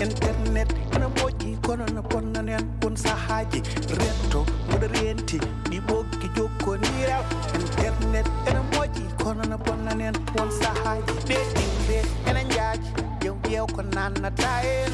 internet 0.00 0.68
ena 0.94 1.08
moƴƴi 1.08 1.56
kono 1.66 1.84
no 1.94 2.02
ponnanen 2.02 2.62
won 2.82 2.96
sahaji 2.96 3.20
haji 3.30 3.60
retto 3.98 4.40
mboɗo 4.68 4.86
renti 4.94 5.38
ɗi 5.70 5.78
ɓoggi 5.88 6.26
jokkodira 6.36 7.18
internet 7.60 8.26
ene 8.48 8.60
moƴƴi 8.72 9.04
kono 9.22 9.42
no 9.50 9.56
bonnanen 9.58 10.14
won 10.38 10.50
sahaji 10.60 11.12
ɗe 11.28 11.36
ɗimɓe 11.54 11.98
ene 12.30 12.42
jaaji 12.54 12.88
ƴew 13.22 13.34
ƴeew 13.44 13.66
ko 13.74 13.82
nannata 13.82 14.50
en 14.76 14.92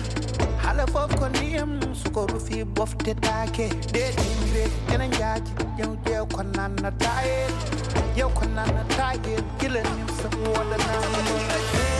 haala 0.62 0.86
fof 0.92 1.10
ko 1.18 1.28
ndiyam 1.28 1.70
suko 1.94 2.26
rufi 2.26 2.64
boftetake 2.64 3.66
ɗe 3.92 4.02
ɗimɓe 4.18 4.62
ene 4.94 5.06
jaaji 5.18 5.50
ƴew 5.78 5.92
ƴeew 6.04 6.24
ko 6.34 6.42
nannata 6.42 7.12
en 7.38 7.52
ƴew 8.16 8.28
ko 8.38 8.44
nannata 8.56 9.06
en 9.34 9.44
gila 9.58 9.80
nimsa 9.82 10.28
wodanama 10.42 11.18
La 11.48 11.95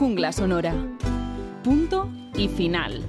jungla 0.00 0.32
sonora. 0.32 0.74
Punto 1.62 2.10
y 2.34 2.48
final. 2.48 3.02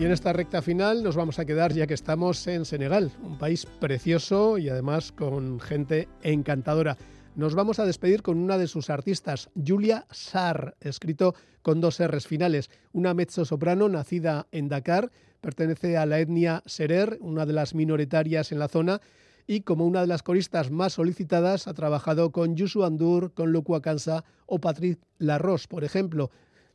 Y 0.00 0.04
en 0.04 0.10
esta 0.10 0.32
recta 0.32 0.62
final 0.62 1.04
nos 1.04 1.14
vamos 1.14 1.38
a 1.38 1.44
quedar 1.44 1.74
ya 1.74 1.86
que 1.86 1.94
estamos 1.94 2.44
en 2.48 2.64
Senegal, 2.64 3.12
un 3.22 3.38
país 3.38 3.66
precioso 3.66 4.58
y 4.58 4.68
además 4.68 5.12
con 5.12 5.60
gente 5.60 6.08
encantadora. 6.24 6.96
Nos 7.36 7.54
vamos 7.54 7.78
a 7.78 7.84
despedir 7.84 8.22
con 8.22 8.36
una 8.36 8.58
de 8.58 8.66
sus 8.66 8.90
artistas, 8.90 9.48
Julia 9.64 10.06
Sarr, 10.10 10.74
escrito 10.80 11.36
con 11.62 11.80
dos 11.80 12.04
R's 12.04 12.26
finales, 12.26 12.70
una 12.92 13.14
mezzo-soprano 13.14 13.88
nacida 13.88 14.48
en 14.50 14.68
Dakar, 14.68 15.12
pertenece 15.40 15.96
a 15.96 16.06
la 16.06 16.20
etnia 16.20 16.62
Serer, 16.66 17.18
una 17.20 17.46
de 17.46 17.52
las 17.52 17.74
minoritarias 17.74 18.52
en 18.52 18.58
la 18.58 18.68
zona, 18.68 19.00
y 19.46 19.60
como 19.60 19.86
una 19.86 20.00
de 20.00 20.06
las 20.06 20.22
coristas 20.22 20.70
más 20.70 20.94
solicitadas 20.94 21.68
ha 21.68 21.74
trabajado 21.74 22.32
con 22.32 22.56
Yusu 22.56 22.84
Andur, 22.84 23.32
con 23.32 23.52
Loku 23.52 23.74
Akansa 23.74 24.24
o 24.46 24.58
Patrick 24.58 24.98
Larros, 25.18 25.68
por 25.68 25.84
ejemplo, 25.84 26.30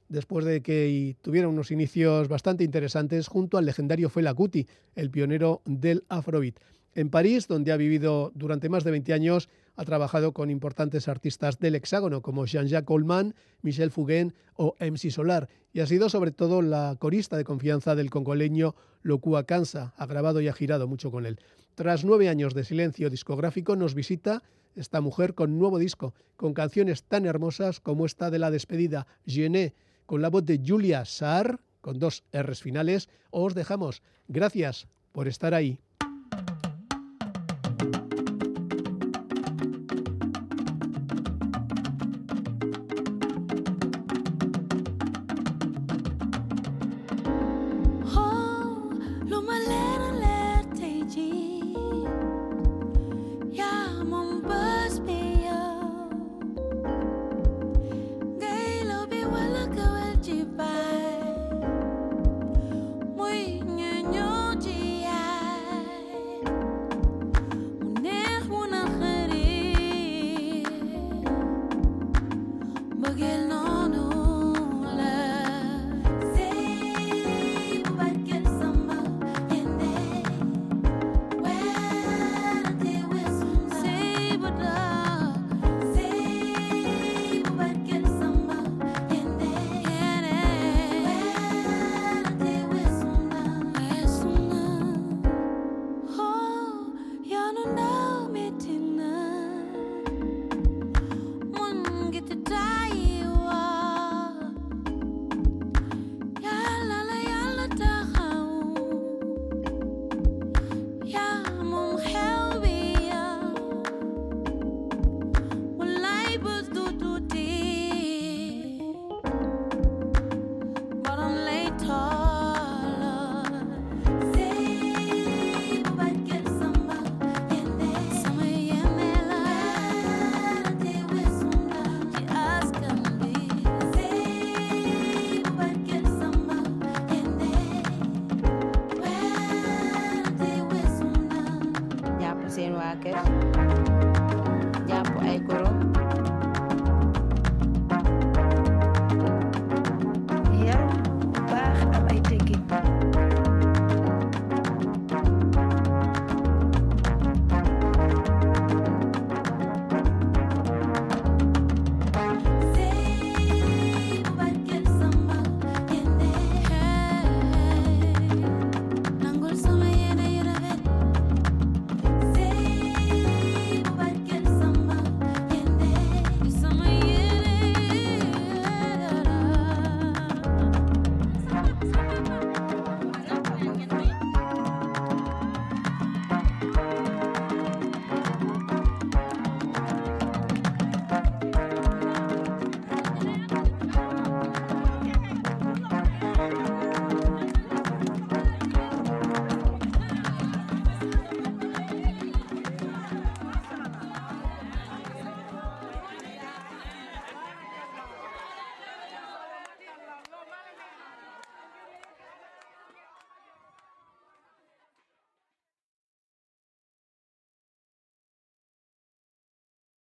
después 0.07 0.45
de 0.45 0.61
que 0.61 1.15
tuviera 1.21 1.47
unos 1.47 1.71
inicios 1.71 2.27
bastante 2.27 2.63
interesantes 2.63 3.27
junto 3.27 3.57
al 3.57 3.65
legendario 3.65 4.09
Fela 4.09 4.33
Kuti, 4.33 4.67
el 4.95 5.09
pionero 5.09 5.61
del 5.65 6.03
Afrobeat. 6.09 6.55
En 6.93 7.09
París, 7.09 7.47
donde 7.47 7.71
ha 7.71 7.77
vivido 7.77 8.31
durante 8.35 8.69
más 8.69 8.83
de 8.83 8.91
20 8.91 9.13
años, 9.13 9.49
ha 9.75 9.85
trabajado 9.85 10.33
con 10.33 10.49
importantes 10.49 11.07
artistas 11.07 11.59
del 11.59 11.75
hexágono 11.75 12.21
como 12.21 12.45
Jean-Jacques 12.45 12.87
Goldman, 12.87 13.35
Michel 13.61 13.91
Fugain 13.91 14.33
o 14.55 14.75
MC 14.79 15.11
Solar 15.11 15.49
y 15.73 15.79
ha 15.79 15.85
sido 15.85 16.09
sobre 16.09 16.31
todo 16.31 16.61
la 16.61 16.95
corista 16.99 17.37
de 17.37 17.43
confianza 17.43 17.95
del 17.95 18.09
congoleño 18.09 18.75
Lokua 19.01 19.45
Kansa. 19.45 19.93
Ha 19.97 20.05
grabado 20.05 20.41
y 20.41 20.47
ha 20.47 20.53
girado 20.53 20.87
mucho 20.87 21.11
con 21.11 21.25
él. 21.25 21.39
Tras 21.75 22.03
nueve 22.03 22.29
años 22.29 22.53
de 22.53 22.63
silencio 22.63 23.09
discográfico 23.09 23.75
nos 23.75 23.95
visita 23.95 24.43
esta 24.75 25.01
mujer 25.01 25.33
con 25.33 25.57
nuevo 25.57 25.79
disco, 25.79 26.13
con 26.35 26.53
canciones 26.53 27.03
tan 27.03 27.25
hermosas 27.25 27.79
como 27.79 28.05
esta 28.05 28.29
de 28.29 28.39
la 28.39 28.51
despedida, 28.51 29.07
Gené, 29.25 29.73
con 30.05 30.21
la 30.21 30.29
voz 30.29 30.45
de 30.45 30.61
Julia 30.65 31.05
Saar, 31.05 31.59
con 31.81 31.99
dos 31.99 32.23
R's 32.33 32.61
finales. 32.61 33.09
Os 33.31 33.55
dejamos. 33.55 34.01
Gracias 34.27 34.87
por 35.11 35.27
estar 35.27 35.53
ahí. 35.53 35.79